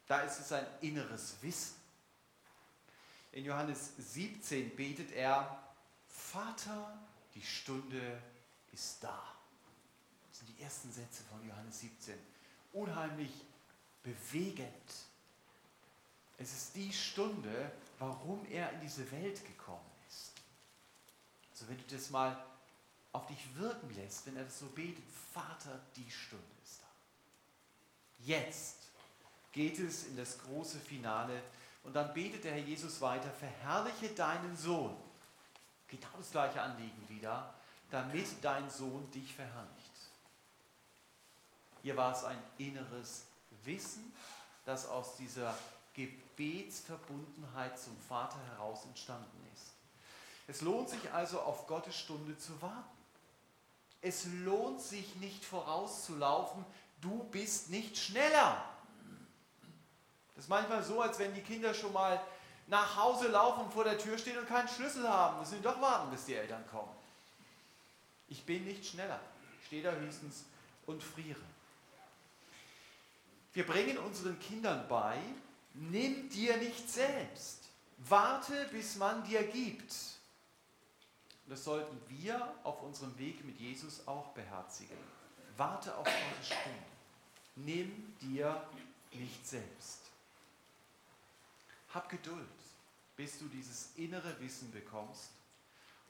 Da 0.07 0.21
ist 0.21 0.39
es 0.39 0.53
ein 0.53 0.67
inneres 0.81 1.37
Wissen. 1.43 1.77
In 3.33 3.45
Johannes 3.45 3.93
17 3.99 4.77
betet 4.77 5.11
er, 5.13 5.61
Vater, 6.07 6.99
die 7.35 7.43
Stunde 7.43 8.23
ist 8.73 9.03
da. 9.03 9.35
Das 10.29 10.39
sind 10.39 10.57
die 10.57 10.63
ersten 10.63 10.93
Sätze 10.93 11.25
von 11.25 11.47
Johannes 11.47 11.81
17. 11.81 12.15
Unheimlich 12.73 13.33
bewegend. 14.03 14.93
Es 16.39 16.53
ist 16.53 16.77
die 16.77 16.93
Stunde, 16.93 17.73
warum 17.99 18.45
er 18.47 18.73
in 18.73 18.81
diese 18.81 19.11
Welt 19.11 19.45
gekommen 19.45 19.91
ist. 20.09 20.33
Also 21.51 21.69
wenn 21.69 21.79
du 21.79 21.85
das 21.89 22.11
mal 22.11 22.45
auf 23.13 23.27
dich 23.27 23.57
wirken 23.57 23.95
lässt, 23.95 24.27
wenn 24.27 24.37
er 24.37 24.45
das 24.45 24.59
so 24.59 24.67
betet, 24.67 25.05
Vater, 25.33 25.81
die 25.97 26.11
Stunde 26.11 26.45
ist 26.63 26.81
da. 26.81 26.84
Jetzt 28.25 28.89
geht 29.53 29.79
es 29.79 30.07
in 30.07 30.17
das 30.17 30.39
große 30.39 30.79
Finale 30.81 31.43
und 31.83 31.95
dann 31.95 32.13
betet 32.15 32.45
der 32.45 32.53
Herr 32.53 32.63
Jesus 32.63 33.01
weiter, 33.01 33.31
verherrliche 33.31 34.09
deinen 34.15 34.57
Sohn. 34.57 34.97
Genau 35.89 36.09
das 36.17 36.31
gleiche 36.31 36.61
Anliegen 36.61 37.09
wieder, 37.09 37.53
damit 37.91 38.27
dein 38.43 38.69
Sohn 38.71 39.11
dich 39.11 39.35
verherrlicht. 39.35 39.93
Hier 41.83 41.97
war 41.99 42.13
es 42.13 42.25
ein 42.25 42.43
inneres 42.57 43.27
Wissen, 43.65 44.13
das 44.65 44.89
aus 44.89 45.17
dieser 45.17 45.55
Gebetsverbundenheit 45.93 47.79
zum 47.79 47.97
Vater 48.09 48.39
heraus 48.47 48.87
entstanden 48.87 49.47
ist. 49.55 49.75
Es 50.47 50.63
lohnt 50.63 50.89
sich 50.89 51.13
also 51.13 51.41
auf 51.41 51.67
Gottes 51.67 51.97
Stunde 51.97 52.39
zu 52.39 52.61
warten. 52.63 52.89
Es 54.01 54.27
lohnt 54.45 54.81
sich 54.81 55.15
nicht 55.17 55.45
vorauszulaufen, 55.45 56.65
du 57.05 57.25
bist 57.31 57.71
nicht 57.71 57.97
schneller. 57.97 58.65
Das 60.35 60.45
ist 60.45 60.49
manchmal 60.49 60.83
so, 60.83 61.01
als 61.01 61.19
wenn 61.19 61.35
die 61.35 61.43
Kinder 61.43 61.73
schon 61.73 61.93
mal 61.93 62.21
nach 62.67 62.97
Hause 62.97 63.29
laufen 63.29 63.71
vor 63.71 63.85
der 63.85 63.99
Tür 63.99 64.19
stehen 64.19 64.39
und 64.39 64.49
keinen 64.49 64.69
Schlüssel 64.69 65.09
haben. 65.09 65.39
Müssen 65.39 65.57
sie 65.57 65.63
doch 65.63 65.81
warten, 65.81 66.11
bis 66.11 66.25
die 66.25 66.35
Eltern 66.35 66.65
kommen. 66.71 66.91
Ich 68.29 68.45
bin 68.45 68.65
nicht 68.65 68.85
schneller. 68.87 69.21
Stehe 69.67 69.83
da 69.83 69.93
höchstens 69.93 70.45
und 70.87 71.03
friere. 71.03 71.41
Wir 73.53 73.67
bringen 73.67 73.99
unseren 73.99 74.39
Kindern 74.41 74.89
bei, 74.89 75.17
nimm 75.75 76.29
dir 76.31 76.57
nicht 76.57 76.91
selbst. 76.91 77.69
Warte, 77.99 78.67
bis 78.73 78.97
man 78.97 79.23
dir 79.25 79.45
gibt. 79.45 79.95
Das 81.47 81.63
sollten 81.63 82.01
wir 82.09 82.55
auf 82.65 82.83
unserem 82.83 83.17
Weg 83.19 83.45
mit 83.45 83.61
Jesus 83.61 84.07
auch 84.09 84.29
beherzigen. 84.29 84.97
Warte 85.57 85.95
auf 85.97 86.05
Gottes 86.05 86.47
Stunde. 86.47 86.94
Nimm 87.57 88.17
dir 88.21 88.63
nicht 89.13 89.47
selbst. 89.47 90.01
Hab 91.93 92.09
Geduld, 92.09 92.49
bis 93.17 93.39
du 93.39 93.47
dieses 93.49 93.91
innere 93.97 94.39
Wissen 94.41 94.71
bekommst. 94.73 95.31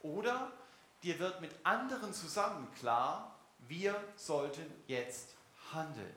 Oder 0.01 0.51
dir 1.03 1.19
wird 1.19 1.41
mit 1.41 1.53
anderen 1.63 2.15
zusammen 2.15 2.67
klar, 2.79 3.39
wir 3.69 4.03
sollten 4.17 4.65
jetzt 4.87 5.35
handeln. 5.73 6.15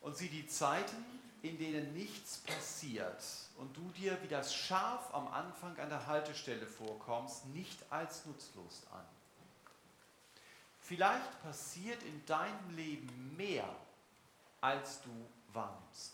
Und 0.00 0.16
sieh 0.16 0.28
die 0.28 0.48
Zeiten, 0.48 1.04
in 1.42 1.58
denen 1.58 1.92
nichts 1.92 2.38
passiert 2.38 3.22
und 3.56 3.76
du 3.76 3.88
dir 3.90 4.20
wie 4.22 4.28
das 4.28 4.54
Schaf 4.54 5.12
am 5.12 5.26
Anfang 5.28 5.76
an 5.78 5.88
der 5.88 6.06
Haltestelle 6.06 6.66
vorkommst, 6.66 7.46
nicht 7.46 7.78
als 7.90 8.24
nutzlos 8.26 8.82
an. 8.92 9.04
Vielleicht 10.82 11.42
passiert 11.42 12.02
in 12.02 12.26
deinem 12.26 12.76
Leben 12.76 13.36
mehr, 13.36 13.68
als 14.60 15.00
du 15.02 15.10
wahrnimmst. 15.52 16.12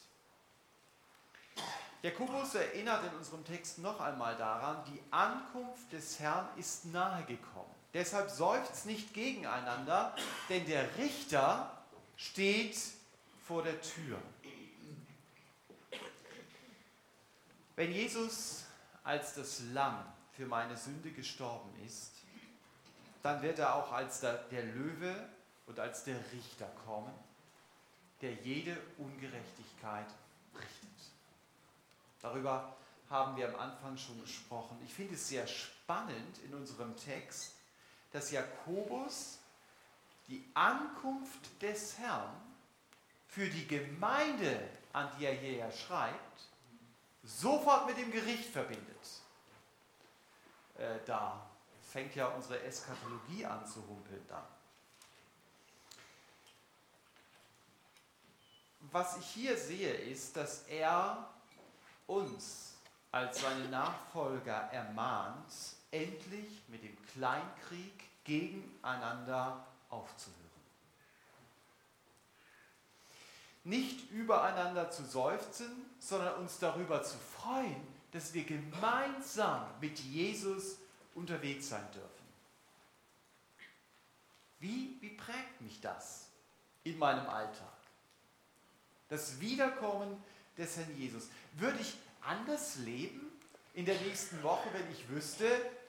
Jakobus 2.02 2.54
erinnert 2.54 3.04
in 3.04 3.16
unserem 3.16 3.44
Text 3.44 3.78
noch 3.78 3.98
einmal 4.00 4.36
daran, 4.36 4.84
die 4.84 5.02
Ankunft 5.10 5.90
des 5.92 6.20
Herrn 6.20 6.46
ist 6.56 6.84
nahe 6.86 7.24
gekommen. 7.24 7.74
Deshalb 7.92 8.30
seufzt 8.30 8.86
nicht 8.86 9.14
gegeneinander, 9.14 10.14
denn 10.48 10.64
der 10.66 10.96
Richter 10.96 11.76
steht 12.16 12.76
vor 13.46 13.62
der 13.62 13.80
Tür. 13.80 14.18
Wenn 17.74 17.90
Jesus 17.90 18.64
als 19.02 19.34
das 19.34 19.62
Lamm 19.72 20.04
für 20.36 20.46
meine 20.46 20.76
Sünde 20.76 21.10
gestorben 21.10 21.70
ist, 21.84 22.12
dann 23.28 23.42
wird 23.42 23.58
er 23.58 23.74
auch 23.74 23.92
als 23.92 24.20
der, 24.20 24.38
der 24.44 24.62
Löwe 24.62 25.28
und 25.66 25.78
als 25.78 26.02
der 26.04 26.16
Richter 26.32 26.66
kommen, 26.86 27.12
der 28.22 28.32
jede 28.32 28.74
Ungerechtigkeit 28.96 30.06
Darüber 32.22 32.74
haben 33.10 33.36
wir 33.36 33.48
am 33.48 33.60
Anfang 33.60 33.96
schon 33.98 34.18
gesprochen. 34.22 34.80
Ich 34.84 34.92
finde 34.92 35.14
es 35.14 35.28
sehr 35.28 35.46
spannend 35.46 36.38
in 36.38 36.54
unserem 36.54 36.96
Text, 36.96 37.54
dass 38.12 38.30
Jakobus 38.30 39.38
die 40.26 40.44
Ankunft 40.54 41.62
des 41.62 41.98
Herrn 41.98 42.34
für 43.26 43.48
die 43.48 43.68
Gemeinde, 43.68 44.68
an 44.94 45.08
die 45.18 45.26
er 45.26 45.34
hierher 45.34 45.70
schreibt, 45.70 46.40
sofort 47.22 47.86
mit 47.86 47.98
dem 47.98 48.10
Gericht 48.10 48.50
verbindet. 48.50 49.22
Äh, 50.78 50.98
da 51.06 51.48
fängt 51.90 52.14
ja 52.14 52.26
unsere 52.28 52.62
Eskatologie 52.62 53.46
an 53.46 53.66
zu 53.66 53.86
humpeln 53.86 54.24
dann. 54.28 54.44
Was 58.92 59.18
ich 59.18 59.26
hier 59.26 59.56
sehe, 59.56 59.92
ist, 59.92 60.36
dass 60.36 60.62
er 60.68 61.28
uns 62.06 62.74
als 63.10 63.40
seine 63.40 63.68
Nachfolger 63.68 64.68
ermahnt, 64.72 65.52
endlich 65.90 66.62
mit 66.68 66.82
dem 66.82 66.96
Kleinkrieg 67.06 68.24
gegeneinander 68.24 69.66
aufzuhören. 69.88 70.38
Nicht 73.64 74.10
übereinander 74.10 74.90
zu 74.90 75.04
seufzen, 75.04 75.90
sondern 75.98 76.36
uns 76.36 76.58
darüber 76.58 77.02
zu 77.02 77.18
freuen, 77.18 77.86
dass 78.12 78.32
wir 78.32 78.44
gemeinsam 78.44 79.66
mit 79.80 79.98
Jesus 79.98 80.78
unterwegs 81.18 81.68
sein 81.68 81.86
dürfen. 81.92 82.28
Wie, 84.60 84.96
wie 85.00 85.10
prägt 85.10 85.60
mich 85.60 85.80
das 85.80 86.28
in 86.84 86.98
meinem 86.98 87.28
Alltag? 87.28 87.68
Das 89.08 89.40
Wiederkommen 89.40 90.22
des 90.56 90.76
Herrn 90.76 90.96
Jesus. 90.96 91.28
Würde 91.54 91.78
ich 91.80 91.94
anders 92.22 92.76
leben 92.76 93.32
in 93.74 93.84
der 93.84 93.98
nächsten 94.00 94.42
Woche, 94.42 94.68
wenn 94.72 94.90
ich 94.90 95.08
wüsste, 95.08 95.46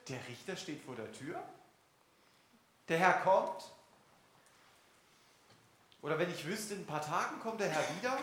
der 0.08 0.20
Richter 0.28 0.56
steht 0.56 0.82
vor 0.84 0.96
der 0.96 1.12
Tür? 1.12 1.42
Der 2.88 3.00
Herr 3.00 3.22
kommt? 3.22 3.72
Oder 6.02 6.18
wenn 6.18 6.32
ich 6.32 6.46
wüsste, 6.46 6.76
in 6.76 6.82
ein 6.82 6.86
paar 6.86 7.02
Tagen 7.02 7.39
kommt 7.39 7.60
der 7.60 7.70
Herr 7.70 7.84
wieder, 7.98 8.18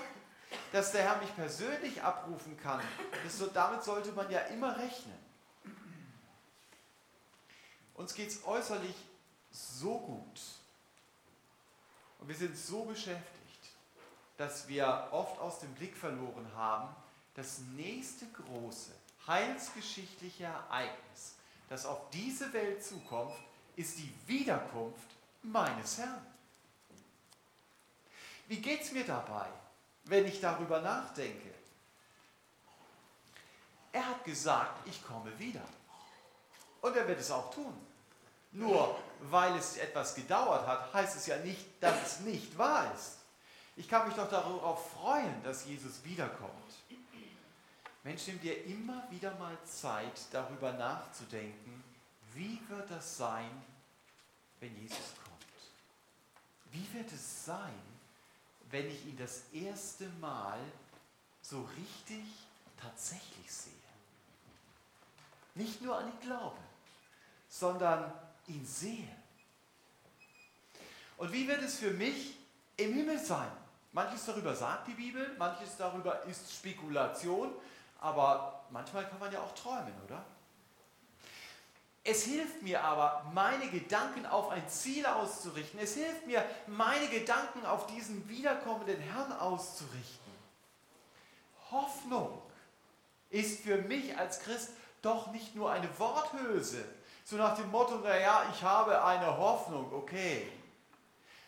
dass 0.72 0.92
der 0.92 1.02
Herr 1.02 1.20
mich 1.20 1.34
persönlich 1.34 2.02
abrufen 2.02 2.56
kann, 2.56 2.80
so, 3.28 3.48
damit 3.48 3.82
sollte 3.82 4.12
man 4.12 4.30
ja 4.30 4.40
immer 4.40 4.78
rechnen. 4.78 5.25
Uns 7.96 8.14
geht 8.14 8.28
es 8.28 8.44
äußerlich 8.44 8.94
so 9.50 9.98
gut 9.98 10.40
und 12.18 12.28
wir 12.28 12.34
sind 12.34 12.56
so 12.56 12.84
beschäftigt, 12.84 13.70
dass 14.36 14.68
wir 14.68 15.08
oft 15.12 15.38
aus 15.38 15.60
dem 15.60 15.74
Blick 15.74 15.96
verloren 15.96 16.46
haben, 16.54 16.94
das 17.34 17.58
nächste 17.74 18.26
große 18.26 18.92
heilsgeschichtliche 19.26 20.44
Ereignis, 20.44 21.34
das 21.68 21.86
auf 21.86 22.10
diese 22.10 22.52
Welt 22.52 22.84
zukommt, 22.84 23.34
ist 23.76 23.98
die 23.98 24.12
Wiederkunft 24.26 25.08
meines 25.42 25.98
Herrn. 25.98 26.26
Wie 28.48 28.60
geht 28.60 28.82
es 28.82 28.92
mir 28.92 29.04
dabei, 29.04 29.48
wenn 30.04 30.26
ich 30.26 30.40
darüber 30.40 30.80
nachdenke? 30.80 31.52
Er 33.92 34.06
hat 34.06 34.24
gesagt, 34.24 34.86
ich 34.86 35.04
komme 35.04 35.36
wieder. 35.38 35.62
Und 36.80 36.96
er 36.96 37.06
wird 37.08 37.20
es 37.20 37.30
auch 37.30 37.52
tun. 37.52 37.74
Nur 38.52 38.96
weil 39.20 39.56
es 39.56 39.76
etwas 39.76 40.14
gedauert 40.14 40.66
hat, 40.66 40.92
heißt 40.92 41.16
es 41.16 41.26
ja 41.26 41.36
nicht, 41.38 41.66
dass 41.80 42.06
es 42.06 42.20
nicht 42.20 42.56
wahr 42.56 42.92
ist. 42.94 43.18
Ich 43.76 43.88
kann 43.88 44.06
mich 44.06 44.16
doch 44.16 44.30
darauf 44.30 44.92
freuen, 44.92 45.42
dass 45.42 45.66
Jesus 45.66 46.02
wiederkommt. 46.04 46.52
Mensch, 48.04 48.26
nimm 48.28 48.40
dir 48.40 48.64
immer 48.66 49.02
wieder 49.10 49.34
mal 49.34 49.58
Zeit, 49.64 50.20
darüber 50.30 50.72
nachzudenken, 50.72 51.84
wie 52.34 52.60
wird 52.68 52.90
das 52.90 53.16
sein, 53.16 53.50
wenn 54.60 54.74
Jesus 54.80 55.14
kommt? 55.24 55.36
Wie 56.70 56.94
wird 56.94 57.12
es 57.12 57.44
sein, 57.44 57.82
wenn 58.70 58.88
ich 58.88 59.06
ihn 59.06 59.16
das 59.18 59.42
erste 59.52 60.08
Mal 60.20 60.58
so 61.42 61.68
richtig 61.76 62.24
tatsächlich 62.80 63.50
sehe? 63.50 63.85
Nicht 65.56 65.82
nur 65.82 65.98
an 65.98 66.06
ihn 66.06 66.20
glaube, 66.20 66.58
sondern 67.48 68.12
ihn 68.46 68.64
sehe. 68.64 69.08
Und 71.16 71.32
wie 71.32 71.48
wird 71.48 71.62
es 71.62 71.78
für 71.78 71.90
mich 71.90 72.36
im 72.76 72.92
Himmel 72.92 73.18
sein? 73.18 73.50
Manches 73.92 74.26
darüber 74.26 74.54
sagt 74.54 74.88
die 74.88 74.92
Bibel, 74.92 75.34
manches 75.38 75.78
darüber 75.78 76.22
ist 76.24 76.52
Spekulation, 76.52 77.50
aber 78.00 78.66
manchmal 78.70 79.08
kann 79.08 79.18
man 79.18 79.32
ja 79.32 79.40
auch 79.40 79.54
träumen, 79.54 79.94
oder? 80.06 80.22
Es 82.04 82.24
hilft 82.24 82.62
mir 82.62 82.84
aber, 82.84 83.24
meine 83.32 83.68
Gedanken 83.70 84.26
auf 84.26 84.50
ein 84.50 84.68
Ziel 84.68 85.06
auszurichten. 85.06 85.80
Es 85.80 85.94
hilft 85.94 86.26
mir, 86.26 86.44
meine 86.66 87.08
Gedanken 87.08 87.64
auf 87.64 87.86
diesen 87.86 88.28
wiederkommenden 88.28 89.00
Herrn 89.00 89.32
auszurichten. 89.32 90.32
Hoffnung 91.70 92.42
ist 93.30 93.62
für 93.62 93.78
mich 93.78 94.16
als 94.16 94.40
Christ 94.40 94.70
doch 95.06 95.28
nicht 95.32 95.54
nur 95.54 95.70
eine 95.70 95.88
Worthülse, 95.98 96.84
so 97.24 97.36
nach 97.36 97.56
dem 97.56 97.70
Motto, 97.70 97.96
naja, 97.96 98.44
ich 98.52 98.62
habe 98.62 99.04
eine 99.04 99.36
Hoffnung, 99.36 99.92
okay 99.92 100.50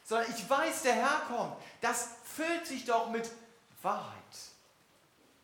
sondern 0.09 0.35
ich 0.35 0.49
weiß, 0.49 0.83
der 0.85 0.95
Herr 0.95 1.21
kommt. 1.29 1.55
Das 1.83 2.09
füllt 2.25 2.67
sich 2.67 2.87
doch 2.87 3.11
mit 3.11 3.31
Wahrheit. 3.83 4.15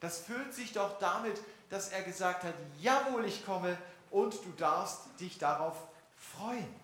Das 0.00 0.20
füllt 0.20 0.55
sich 0.55 0.72
doch 0.72 0.98
damit, 0.98 1.38
dass 1.68 1.90
er 1.90 2.03
gesagt 2.03 2.44
hat, 2.44 2.55
jawohl, 2.81 3.27
ich 3.27 3.44
komme 3.44 3.77
und 4.11 4.33
du 4.33 4.53
darfst 4.57 5.20
dich 5.20 5.37
darauf 5.37 5.77
freuen. 6.16 6.74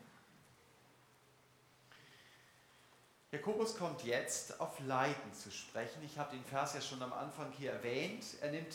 Jakobus 3.31 3.79
kommt 3.79 4.05
jetzt 4.05 4.61
auf 4.61 4.79
Leiden 4.81 5.33
zu 5.33 5.51
sprechen. 5.51 6.03
Ich 6.03 6.19
habe 6.19 6.37
den 6.37 6.45
Vers 6.45 6.75
ja 6.75 6.83
schon 6.83 7.03
am 7.03 7.15
Anfang 7.15 7.51
hier 7.53 7.73
erwähnt. 7.73 8.25
Er 8.43 8.51
nimmt 8.51 8.75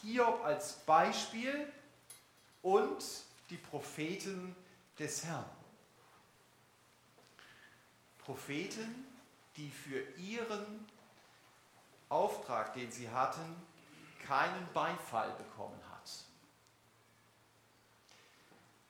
Hiob 0.00 0.42
als 0.44 0.74
Beispiel 0.86 1.70
und 2.66 2.98
die 3.48 3.58
Propheten 3.58 4.56
des 4.98 5.24
Herrn. 5.24 5.44
Propheten, 8.18 9.06
die 9.56 9.70
für 9.70 10.00
ihren 10.18 10.84
Auftrag, 12.08 12.74
den 12.74 12.90
sie 12.90 13.08
hatten, 13.08 13.54
keinen 14.26 14.66
Beifall 14.74 15.30
bekommen 15.38 15.80
hat. 15.92 16.10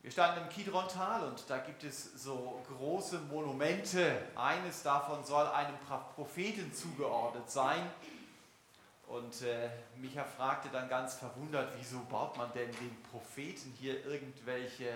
Wir 0.01 0.11
standen 0.11 0.45
im 0.45 0.49
Kidron-Tal 0.49 1.25
und 1.25 1.45
da 1.51 1.59
gibt 1.59 1.85
es 1.85 2.15
so 2.15 2.65
große 2.69 3.19
Monumente. 3.19 4.27
Eines 4.37 4.85
davon 4.85 5.23
soll 5.23 5.47
einem 5.49 5.77
Propheten 6.15 6.73
zugeordnet 6.73 7.51
sein. 7.51 7.91
Und 9.07 9.42
äh, 9.42 9.71
Micha 9.97 10.25
fragte 10.25 10.69
dann 10.69 10.88
ganz 10.88 11.14
verwundert, 11.14 11.73
wieso 11.79 12.01
baut 12.01 12.37
man 12.37 12.53
denn 12.53 12.71
den 12.73 13.03
Propheten 13.11 13.73
hier 13.79 14.05
irgendwelche 14.05 14.88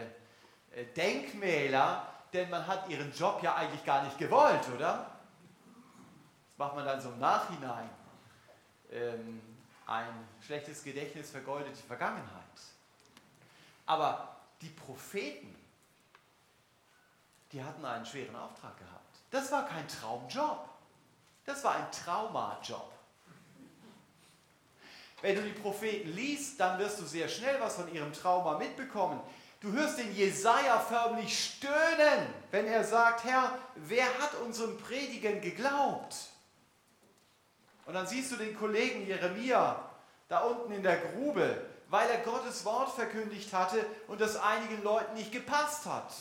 äh, 0.73 0.85
Denkmäler? 0.97 2.07
Denn 2.33 2.51
man 2.51 2.67
hat 2.67 2.89
ihren 2.89 3.13
Job 3.13 3.43
ja 3.43 3.55
eigentlich 3.55 3.85
gar 3.85 4.05
nicht 4.05 4.19
gewollt, 4.19 4.69
oder? 4.75 5.11
Das 6.49 6.59
macht 6.59 6.75
man 6.75 6.85
dann 6.85 7.01
so 7.01 7.11
im 7.11 7.19
Nachhinein. 7.19 7.89
Ähm, 8.91 9.41
ein 9.87 10.29
schlechtes 10.45 10.83
Gedächtnis 10.83 11.31
vergoldet 11.31 11.77
die 11.77 11.87
Vergangenheit. 11.87 12.29
Aber 13.87 14.37
die 14.61 14.69
Propheten, 14.69 15.57
die 17.53 17.63
hatten 17.63 17.85
einen 17.85 18.07
schweren 18.07 18.37
Auftrag 18.37 18.77
gehabt. 18.77 19.19
Das 19.31 19.51
war 19.51 19.67
kein 19.67 19.87
Traumjob. 19.89 20.69
Das 21.45 21.65
war 21.65 21.77
ein 21.77 21.91
Traumajob. 21.91 22.93
Wenn 25.23 25.37
du 25.37 25.43
die 25.43 25.61
Propheten 25.61 26.11
liest, 26.13 26.59
dann 26.59 26.79
wirst 26.79 27.01
du 27.01 27.05
sehr 27.05 27.29
schnell 27.29 27.61
was 27.61 27.77
von 27.77 27.93
ihrem 27.93 28.13
Trauma 28.13 28.59
mitbekommen. 28.59 29.21
Du 29.61 29.73
hörst 29.73 29.99
den 29.99 30.15
Jesaja 30.15 30.79
förmlich 30.79 31.57
stöhnen, 31.57 32.27
wenn 32.51 32.67
er 32.67 32.83
sagt: 32.83 33.25
Herr, 33.25 33.59
wer 33.75 34.07
hat 34.19 34.35
unserem 34.45 34.79
Predigen 34.79 35.41
geglaubt? 35.43 36.15
Und 37.85 37.95
dann 37.95 38.07
siehst 38.07 38.33
du 38.33 38.37
den 38.37 38.57
Kollegen 38.57 39.07
Jeremia 39.07 39.85
da 40.29 40.41
unten 40.41 40.73
in 40.73 40.83
der 40.83 40.97
Grube, 40.97 41.61
weil 41.89 42.09
er 42.09 42.19
Gottes 42.19 42.65
Wort 42.65 42.95
verkündigt 42.95 43.53
hatte 43.53 43.85
und 44.07 44.21
das 44.21 44.37
einigen 44.37 44.83
Leuten 44.83 45.15
nicht 45.15 45.33
gepasst 45.33 45.85
hat. 45.87 46.13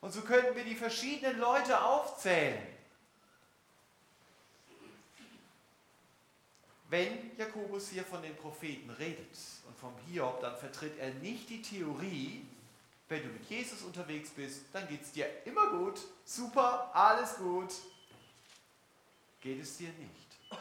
Und 0.00 0.12
so 0.12 0.22
könnten 0.22 0.56
wir 0.56 0.64
die 0.64 0.74
verschiedenen 0.74 1.38
Leute 1.38 1.80
aufzählen. 1.80 2.58
Wenn 6.90 7.36
Jakobus 7.36 7.90
hier 7.90 8.04
von 8.04 8.20
den 8.20 8.36
Propheten 8.36 8.90
redet 8.90 9.36
und 9.68 9.78
vom 9.78 9.94
Hiob, 10.08 10.40
dann 10.40 10.56
vertritt 10.56 10.98
er 10.98 11.14
nicht 11.14 11.48
die 11.48 11.62
Theorie, 11.62 12.44
wenn 13.08 13.22
du 13.22 13.28
mit 13.28 13.48
Jesus 13.48 13.82
unterwegs 13.82 14.30
bist, 14.30 14.62
dann 14.72 14.88
geht 14.88 15.02
es 15.02 15.12
dir 15.12 15.26
immer 15.44 15.70
gut, 15.70 16.00
super, 16.24 16.90
alles 16.94 17.36
gut. 17.36 17.72
Geht 19.40 19.62
es 19.62 19.76
dir 19.76 19.88
nicht. 19.88 20.60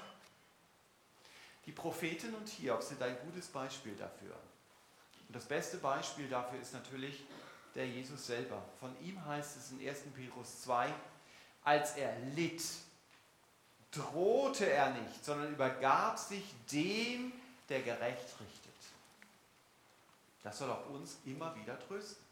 Die 1.65 1.71
Propheten 1.71 2.33
und 2.35 2.47
Hiob 2.47 2.81
sind 2.81 3.01
ein 3.01 3.17
gutes 3.25 3.47
Beispiel 3.47 3.95
dafür. 3.95 4.35
Und 5.27 5.35
das 5.35 5.45
beste 5.45 5.77
Beispiel 5.77 6.27
dafür 6.27 6.59
ist 6.59 6.73
natürlich 6.73 7.23
der 7.73 7.87
Jesus 7.87 8.27
selber. 8.27 8.63
Von 8.79 8.95
ihm 9.01 9.23
heißt 9.25 9.57
es 9.57 9.71
in 9.71 9.87
1. 9.87 10.01
Petrus 10.15 10.61
2, 10.61 10.93
als 11.63 11.97
er 11.97 12.17
litt, 12.35 12.63
drohte 13.91 14.69
er 14.69 14.91
nicht, 14.91 15.23
sondern 15.23 15.53
übergab 15.53 16.17
sich 16.17 16.43
dem, 16.71 17.31
der 17.69 17.81
gerecht 17.81 18.39
richtet. 18.39 18.69
Das 20.43 20.57
soll 20.57 20.71
auch 20.71 20.89
uns 20.89 21.17
immer 21.25 21.55
wieder 21.55 21.79
trösten. 21.87 22.23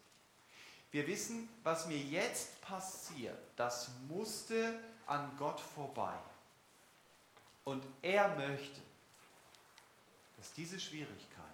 Wir 0.90 1.06
wissen, 1.06 1.48
was 1.62 1.86
mir 1.86 1.98
jetzt 1.98 2.60
passiert, 2.62 3.38
das 3.56 3.90
musste 4.08 4.78
an 5.06 5.30
Gott 5.38 5.60
vorbei. 5.60 6.14
Und 7.64 7.84
er 8.00 8.34
möchte, 8.36 8.80
dass 10.38 10.52
diese 10.54 10.80
Schwierigkeit, 10.80 11.44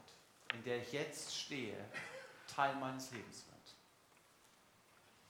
in 0.53 0.63
der 0.63 0.81
ich 0.81 0.93
jetzt 0.93 1.37
stehe, 1.37 1.77
Teil 2.47 2.77
meines 2.77 3.11
Lebens 3.11 3.45
wird. 3.47 3.75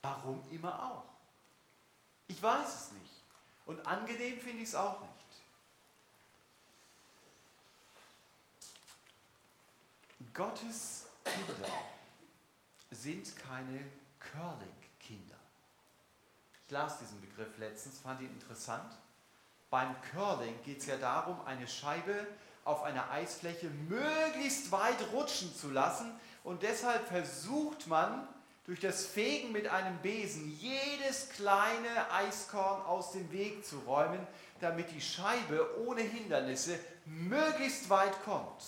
Warum 0.03 0.43
immer 0.51 0.83
auch? 0.83 1.05
Ich 2.27 2.41
weiß 2.41 2.67
es 2.67 2.91
nicht. 2.91 3.14
Und 3.65 3.85
angenehm 3.85 4.39
finde 4.39 4.63
ich 4.63 4.69
es 4.69 4.75
auch 4.75 5.01
nicht. 5.01 5.11
Gottes 10.33 11.07
Kinder 11.23 11.69
sind 12.91 13.35
keine 13.37 13.79
Curling-Kinder. 14.19 15.35
Ich 16.65 16.71
las 16.71 16.99
diesen 16.99 17.21
Begriff 17.21 17.57
letztens, 17.57 17.99
fand 17.99 18.21
ihn 18.21 18.29
interessant. 18.29 18.97
Beim 19.69 19.95
Curling 20.11 20.61
geht 20.63 20.79
es 20.79 20.87
ja 20.87 20.97
darum, 20.97 21.39
eine 21.45 21.67
Scheibe 21.67 22.27
auf 22.65 22.83
einer 22.83 23.09
Eisfläche 23.11 23.69
möglichst 23.69 24.71
weit 24.71 24.97
rutschen 25.13 25.55
zu 25.55 25.69
lassen. 25.69 26.11
Und 26.43 26.63
deshalb 26.63 27.07
versucht 27.07 27.87
man 27.87 28.27
durch 28.65 28.79
das 28.79 29.05
Fegen 29.05 29.51
mit 29.51 29.67
einem 29.67 29.97
Besen 29.99 30.57
jedes 30.59 31.29
kleine 31.29 32.11
Eiskorn 32.11 32.81
aus 32.83 33.11
dem 33.11 33.31
Weg 33.31 33.65
zu 33.65 33.77
räumen, 33.79 34.25
damit 34.59 34.91
die 34.91 35.01
Scheibe 35.01 35.79
ohne 35.85 36.01
Hindernisse 36.01 36.79
möglichst 37.05 37.89
weit 37.89 38.23
kommt. 38.23 38.63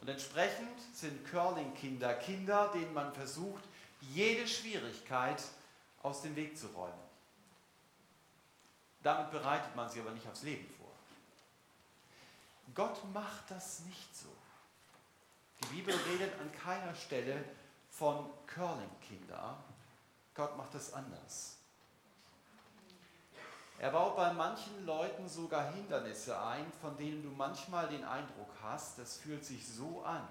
Und 0.00 0.08
entsprechend 0.08 0.68
sind 0.92 1.24
Curling-Kinder 1.30 2.14
Kinder, 2.14 2.70
denen 2.74 2.92
man 2.92 3.12
versucht, 3.14 3.62
jede 4.00 4.46
Schwierigkeit 4.46 5.40
aus 6.02 6.22
dem 6.22 6.36
Weg 6.36 6.58
zu 6.58 6.66
räumen. 6.66 6.92
Damit 9.02 9.30
bereitet 9.30 9.74
man 9.74 9.88
sie 9.88 10.00
aber 10.00 10.10
nicht 10.10 10.26
aufs 10.28 10.42
Leben 10.42 10.68
vor. 10.76 10.92
Gott 12.74 13.00
macht 13.12 13.50
das 13.50 13.80
nicht 13.80 14.16
so. 14.16 14.28
Die 15.62 15.76
Bibel 15.76 15.94
redet 16.10 16.32
an 16.40 16.50
keiner 16.52 16.94
Stelle 16.94 17.44
von 17.92 18.30
Curling-Kinder. 18.46 19.62
Gott 20.34 20.56
macht 20.56 20.74
das 20.74 20.92
anders. 20.94 21.58
Er 23.78 23.90
baut 23.90 24.16
bei 24.16 24.32
manchen 24.32 24.86
Leuten 24.86 25.28
sogar 25.28 25.72
Hindernisse 25.72 26.40
ein, 26.40 26.72
von 26.80 26.96
denen 26.96 27.22
du 27.22 27.30
manchmal 27.30 27.88
den 27.88 28.04
Eindruck 28.04 28.50
hast, 28.62 28.98
das 28.98 29.18
fühlt 29.18 29.44
sich 29.44 29.66
so 29.66 30.02
an, 30.04 30.26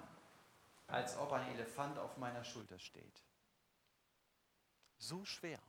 als 0.88 1.17
ob 1.17 1.34
ein 1.34 1.47
Elefant 1.54 2.00
auf 2.00 2.17
meiner 2.17 2.43
Schulter 2.43 2.80
steht. 2.80 3.21
So 4.97 5.24
schwer 5.26 5.60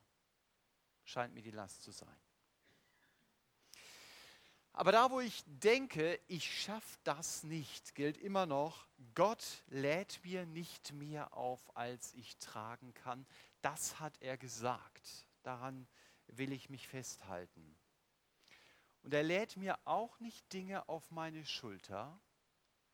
scheint 1.04 1.34
mir 1.34 1.42
die 1.42 1.50
Last 1.50 1.82
zu 1.82 1.90
sein. 1.90 2.16
Aber 4.74 4.92
da, 4.92 5.10
wo 5.10 5.20
ich 5.20 5.42
denke, 5.46 6.18
ich 6.28 6.62
schaffe 6.62 6.98
das 7.04 7.42
nicht, 7.42 7.94
gilt 7.94 8.16
immer 8.16 8.46
noch, 8.46 8.86
Gott 9.14 9.62
lädt 9.68 10.24
mir 10.24 10.46
nicht 10.46 10.92
mehr 10.92 11.36
auf, 11.36 11.76
als 11.76 12.14
ich 12.14 12.38
tragen 12.38 12.94
kann. 12.94 13.26
Das 13.60 14.00
hat 14.00 14.14
er 14.20 14.38
gesagt. 14.38 15.26
Daran 15.42 15.86
will 16.26 16.52
ich 16.52 16.70
mich 16.70 16.88
festhalten. 16.88 17.76
Und 19.02 19.12
er 19.12 19.22
lädt 19.22 19.56
mir 19.56 19.78
auch 19.84 20.20
nicht 20.20 20.52
Dinge 20.52 20.88
auf 20.88 21.10
meine 21.10 21.44
Schulter, 21.44 22.18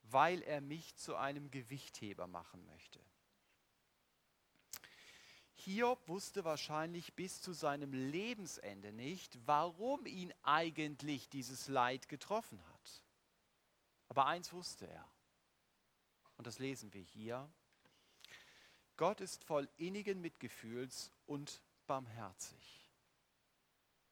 weil 0.02 0.42
er 0.42 0.60
mich 0.60 0.96
zu 0.96 1.16
einem 1.16 1.50
Gewichtheber 1.50 2.26
machen 2.26 2.64
möchte. 2.64 3.00
Hiob 5.68 6.08
wusste 6.08 6.46
wahrscheinlich 6.46 7.12
bis 7.12 7.42
zu 7.42 7.52
seinem 7.52 7.92
Lebensende 7.92 8.90
nicht, 8.90 9.38
warum 9.44 10.06
ihn 10.06 10.32
eigentlich 10.42 11.28
dieses 11.28 11.68
Leid 11.68 12.08
getroffen 12.08 12.58
hat. 12.72 13.02
Aber 14.08 14.24
eins 14.24 14.50
wusste 14.54 14.88
er, 14.88 15.06
und 16.38 16.46
das 16.46 16.58
lesen 16.58 16.94
wir 16.94 17.02
hier. 17.02 17.52
Gott 18.96 19.20
ist 19.20 19.44
voll 19.44 19.68
innigen 19.76 20.22
Mitgefühls 20.22 21.12
und 21.26 21.62
barmherzig. 21.86 22.90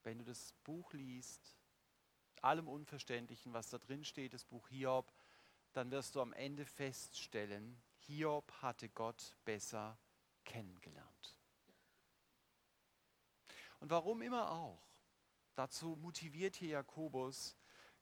Wenn 0.03 0.19
du 0.19 0.27
das 0.27 0.53
Buch 0.63 0.93
liest, 0.93 1.57
allem 2.43 2.69
Unverständlichen, 2.69 3.55
was 3.55 3.71
da 3.71 3.79
drin 3.79 4.05
steht, 4.05 4.35
das 4.35 4.45
Buch 4.45 4.69
Hiob, 4.69 5.11
dann 5.73 5.91
wirst 5.91 6.17
du 6.17 6.21
am 6.21 6.35
Ende 6.35 6.67
feststellen, 6.67 7.81
Hiob 8.01 8.53
hatte 8.61 8.91
Gott 8.91 9.35
besser 9.47 9.99
kennengelernt. 10.45 11.16
Und 13.87 13.91
warum 13.91 14.21
immer 14.21 14.51
auch, 14.51 14.83
dazu 15.55 15.95
motiviert 16.01 16.57
hier 16.57 16.71
Jakobus, 16.71 17.57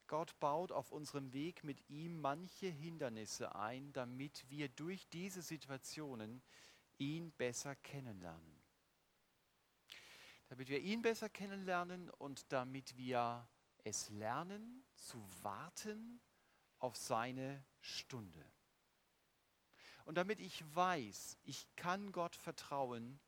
Gott 0.06 0.40
baut 0.40 0.72
auf 0.72 0.92
unserem 0.92 1.34
Weg 1.34 1.62
mit 1.62 1.90
ihm 1.90 2.22
manche 2.22 2.68
Hindernisse 2.68 3.54
ein, 3.54 3.92
damit 3.92 4.48
wir 4.48 4.70
durch 4.70 5.06
diese 5.10 5.42
Situationen 5.42 6.42
ihn 6.96 7.32
besser 7.32 7.76
kennenlernen. 7.76 8.62
Damit 10.48 10.70
wir 10.70 10.80
ihn 10.80 11.02
besser 11.02 11.28
kennenlernen 11.28 12.08
und 12.08 12.50
damit 12.50 12.96
wir 12.96 13.46
es 13.82 14.08
lernen 14.08 14.86
zu 14.94 15.22
warten 15.42 16.18
auf 16.78 16.96
seine 16.96 17.62
Stunde. 17.82 18.42
Und 20.06 20.14
damit 20.14 20.40
ich 20.40 20.64
weiß, 20.74 21.36
ich 21.44 21.66
kann 21.76 22.10
Gott 22.10 22.36
vertrauen, 22.36 23.20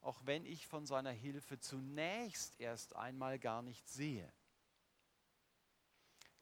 auch 0.00 0.20
wenn 0.24 0.44
ich 0.44 0.66
von 0.66 0.86
seiner 0.86 1.10
Hilfe 1.10 1.58
zunächst 1.58 2.60
erst 2.60 2.94
einmal 2.96 3.38
gar 3.38 3.62
nicht 3.62 3.88
sehe. 3.88 4.30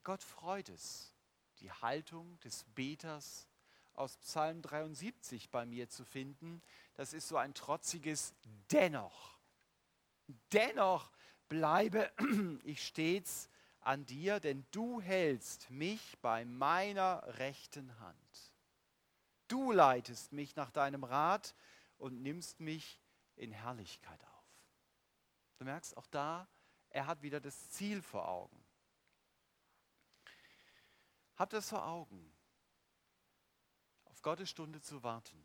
Gott 0.02 0.22
freut 0.22 0.68
es, 0.68 1.12
die 1.60 1.72
Haltung 1.72 2.38
des 2.40 2.64
Beters 2.74 3.48
aus 3.94 4.16
Psalm 4.18 4.60
73 4.60 5.50
bei 5.50 5.64
mir 5.64 5.88
zu 5.88 6.04
finden. 6.04 6.62
Das 6.94 7.12
ist 7.12 7.28
so 7.28 7.36
ein 7.36 7.54
trotziges 7.54 8.34
Dennoch. 8.70 9.38
Dennoch 10.52 11.10
bleibe 11.48 12.10
ich 12.64 12.86
stets 12.86 13.48
an 13.80 14.06
dir, 14.06 14.40
denn 14.40 14.66
du 14.70 15.00
hältst 15.00 15.70
mich 15.70 16.18
bei 16.20 16.44
meiner 16.44 17.22
rechten 17.38 17.98
Hand. 18.00 18.52
Du 19.48 19.72
leitest 19.72 20.32
mich 20.32 20.56
nach 20.56 20.70
deinem 20.70 21.04
Rat 21.04 21.54
und 21.98 22.22
nimmst 22.22 22.60
mich 22.60 22.98
in 23.36 23.52
Herrlichkeit 23.52 24.22
auf. 24.24 24.44
Du 25.58 25.64
merkst 25.64 25.96
auch 25.96 26.06
da, 26.06 26.48
er 26.90 27.06
hat 27.06 27.22
wieder 27.22 27.40
das 27.40 27.70
Ziel 27.70 28.02
vor 28.02 28.28
Augen. 28.28 28.64
Habt 31.36 31.52
es 31.52 31.68
vor 31.68 31.86
Augen. 31.86 32.32
Auf 34.04 34.22
Gottes 34.22 34.50
Stunde 34.50 34.80
zu 34.80 35.02
warten 35.02 35.44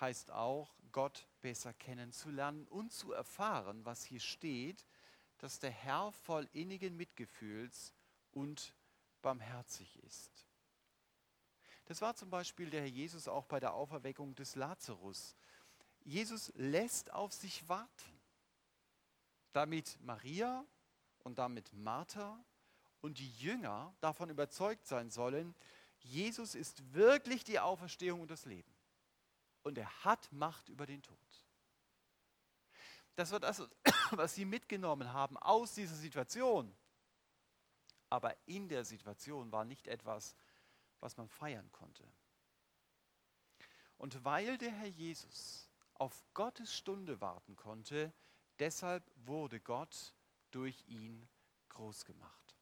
heißt 0.00 0.30
auch, 0.30 0.74
Gott 0.92 1.28
besser 1.40 1.72
kennenzulernen 1.74 2.66
und 2.68 2.92
zu 2.92 3.12
erfahren, 3.12 3.84
was 3.84 4.04
hier 4.04 4.20
steht, 4.20 4.86
dass 5.38 5.58
der 5.58 5.70
Herr 5.70 6.12
voll 6.12 6.48
innigen 6.52 6.96
Mitgefühls 6.96 7.92
und 8.32 8.74
barmherzig 9.22 9.98
ist. 10.04 10.46
Das 11.86 12.00
war 12.00 12.14
zum 12.14 12.30
Beispiel 12.30 12.70
der 12.70 12.80
Herr 12.80 12.88
Jesus 12.88 13.28
auch 13.28 13.44
bei 13.44 13.60
der 13.60 13.74
Auferweckung 13.74 14.34
des 14.34 14.56
Lazarus. 14.56 15.36
Jesus 16.06 16.52
lässt 16.54 17.12
auf 17.12 17.32
sich 17.32 17.68
warten, 17.68 18.20
damit 19.52 19.98
Maria 20.00 20.64
und 21.24 21.38
damit 21.38 21.72
Martha 21.72 22.38
und 23.00 23.18
die 23.18 23.30
Jünger 23.38 23.92
davon 24.00 24.30
überzeugt 24.30 24.86
sein 24.86 25.10
sollen, 25.10 25.52
Jesus 25.98 26.54
ist 26.54 26.94
wirklich 26.94 27.42
die 27.42 27.58
Auferstehung 27.58 28.20
und 28.20 28.30
das 28.30 28.44
Leben. 28.44 28.72
Und 29.64 29.78
er 29.78 30.04
hat 30.04 30.30
Macht 30.30 30.68
über 30.68 30.86
den 30.86 31.02
Tod. 31.02 31.18
Das 33.16 33.32
war 33.32 33.40
das, 33.40 33.60
was 34.12 34.36
sie 34.36 34.44
mitgenommen 34.44 35.12
haben 35.12 35.36
aus 35.38 35.74
dieser 35.74 35.96
Situation. 35.96 36.72
Aber 38.10 38.36
in 38.46 38.68
der 38.68 38.84
Situation 38.84 39.50
war 39.50 39.64
nicht 39.64 39.88
etwas, 39.88 40.36
was 41.00 41.16
man 41.16 41.28
feiern 41.28 41.68
konnte. 41.72 42.04
Und 43.98 44.24
weil 44.24 44.56
der 44.58 44.70
Herr 44.70 44.86
Jesus 44.86 45.65
auf 46.00 46.24
Gottes 46.34 46.74
Stunde 46.74 47.20
warten 47.20 47.56
konnte, 47.56 48.12
deshalb 48.58 49.04
wurde 49.14 49.60
Gott 49.60 50.14
durch 50.50 50.84
ihn 50.86 51.28
groß 51.68 52.04
gemacht. 52.04 52.56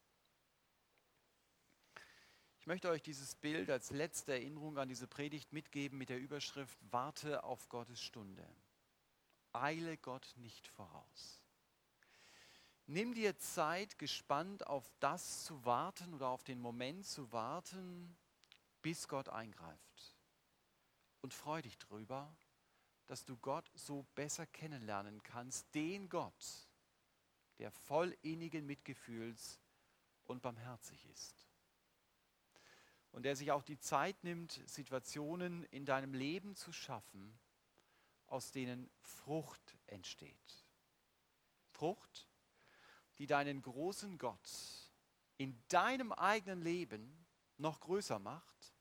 Ich 2.59 2.67
möchte 2.67 2.89
euch 2.89 3.03
dieses 3.03 3.35
Bild 3.35 3.69
als 3.69 3.91
letzte 3.91 4.33
Erinnerung 4.33 4.79
an 4.79 4.89
diese 4.89 5.07
Predigt 5.07 5.53
mitgeben 5.53 5.99
mit 5.99 6.09
der 6.09 6.19
Überschrift 6.19 6.79
Warte 6.89 7.43
auf 7.43 7.69
Gottes 7.69 8.01
Stunde. 8.01 8.47
Eile 9.53 9.97
Gott 9.97 10.33
nicht 10.37 10.67
voraus. 10.67 11.43
Nimm 12.87 13.13
dir 13.13 13.37
Zeit, 13.37 13.97
gespannt 13.97 14.67
auf 14.67 14.91
das 14.99 15.43
zu 15.43 15.63
warten 15.63 16.13
oder 16.13 16.29
auf 16.29 16.43
den 16.43 16.59
Moment 16.59 17.05
zu 17.05 17.31
warten, 17.31 18.17
bis 18.81 19.07
Gott 19.07 19.29
eingreift. 19.29 20.15
Und 21.21 21.33
freu 21.33 21.61
dich 21.61 21.77
darüber, 21.77 22.35
dass 23.07 23.25
du 23.25 23.37
Gott 23.37 23.69
so 23.75 24.03
besser 24.15 24.45
kennenlernen 24.47 25.21
kannst, 25.23 25.73
den 25.75 26.09
Gott, 26.09 26.67
der 27.59 27.71
voll 27.71 28.17
innigen 28.21 28.65
Mitgefühls 28.65 29.59
und 30.25 30.41
barmherzig 30.41 31.05
ist 31.07 31.47
und 33.11 33.23
der 33.23 33.35
sich 33.35 33.51
auch 33.51 33.63
die 33.63 33.79
Zeit 33.79 34.23
nimmt, 34.23 34.61
Situationen 34.65 35.63
in 35.65 35.85
deinem 35.85 36.13
Leben 36.13 36.55
zu 36.55 36.73
schaffen, 36.73 37.39
aus 38.27 38.51
denen 38.51 38.89
Frucht 39.01 39.77
entsteht. 39.87 40.65
Frucht, 41.71 42.27
die 43.17 43.27
deinen 43.27 43.61
großen 43.61 44.17
Gott 44.17 44.49
in 45.37 45.61
deinem 45.67 46.11
eigenen 46.11 46.61
Leben 46.61 47.25
noch 47.57 47.79
größer 47.79 48.19
macht, 48.19 48.73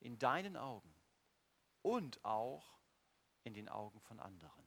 in 0.00 0.18
deinen 0.18 0.56
Augen 0.56 0.94
und 1.82 2.24
auch 2.24 2.79
in 3.44 3.54
den 3.54 3.68
Augen 3.68 4.00
von 4.00 4.20
anderen. 4.20 4.64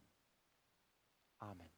Amen. 1.40 1.70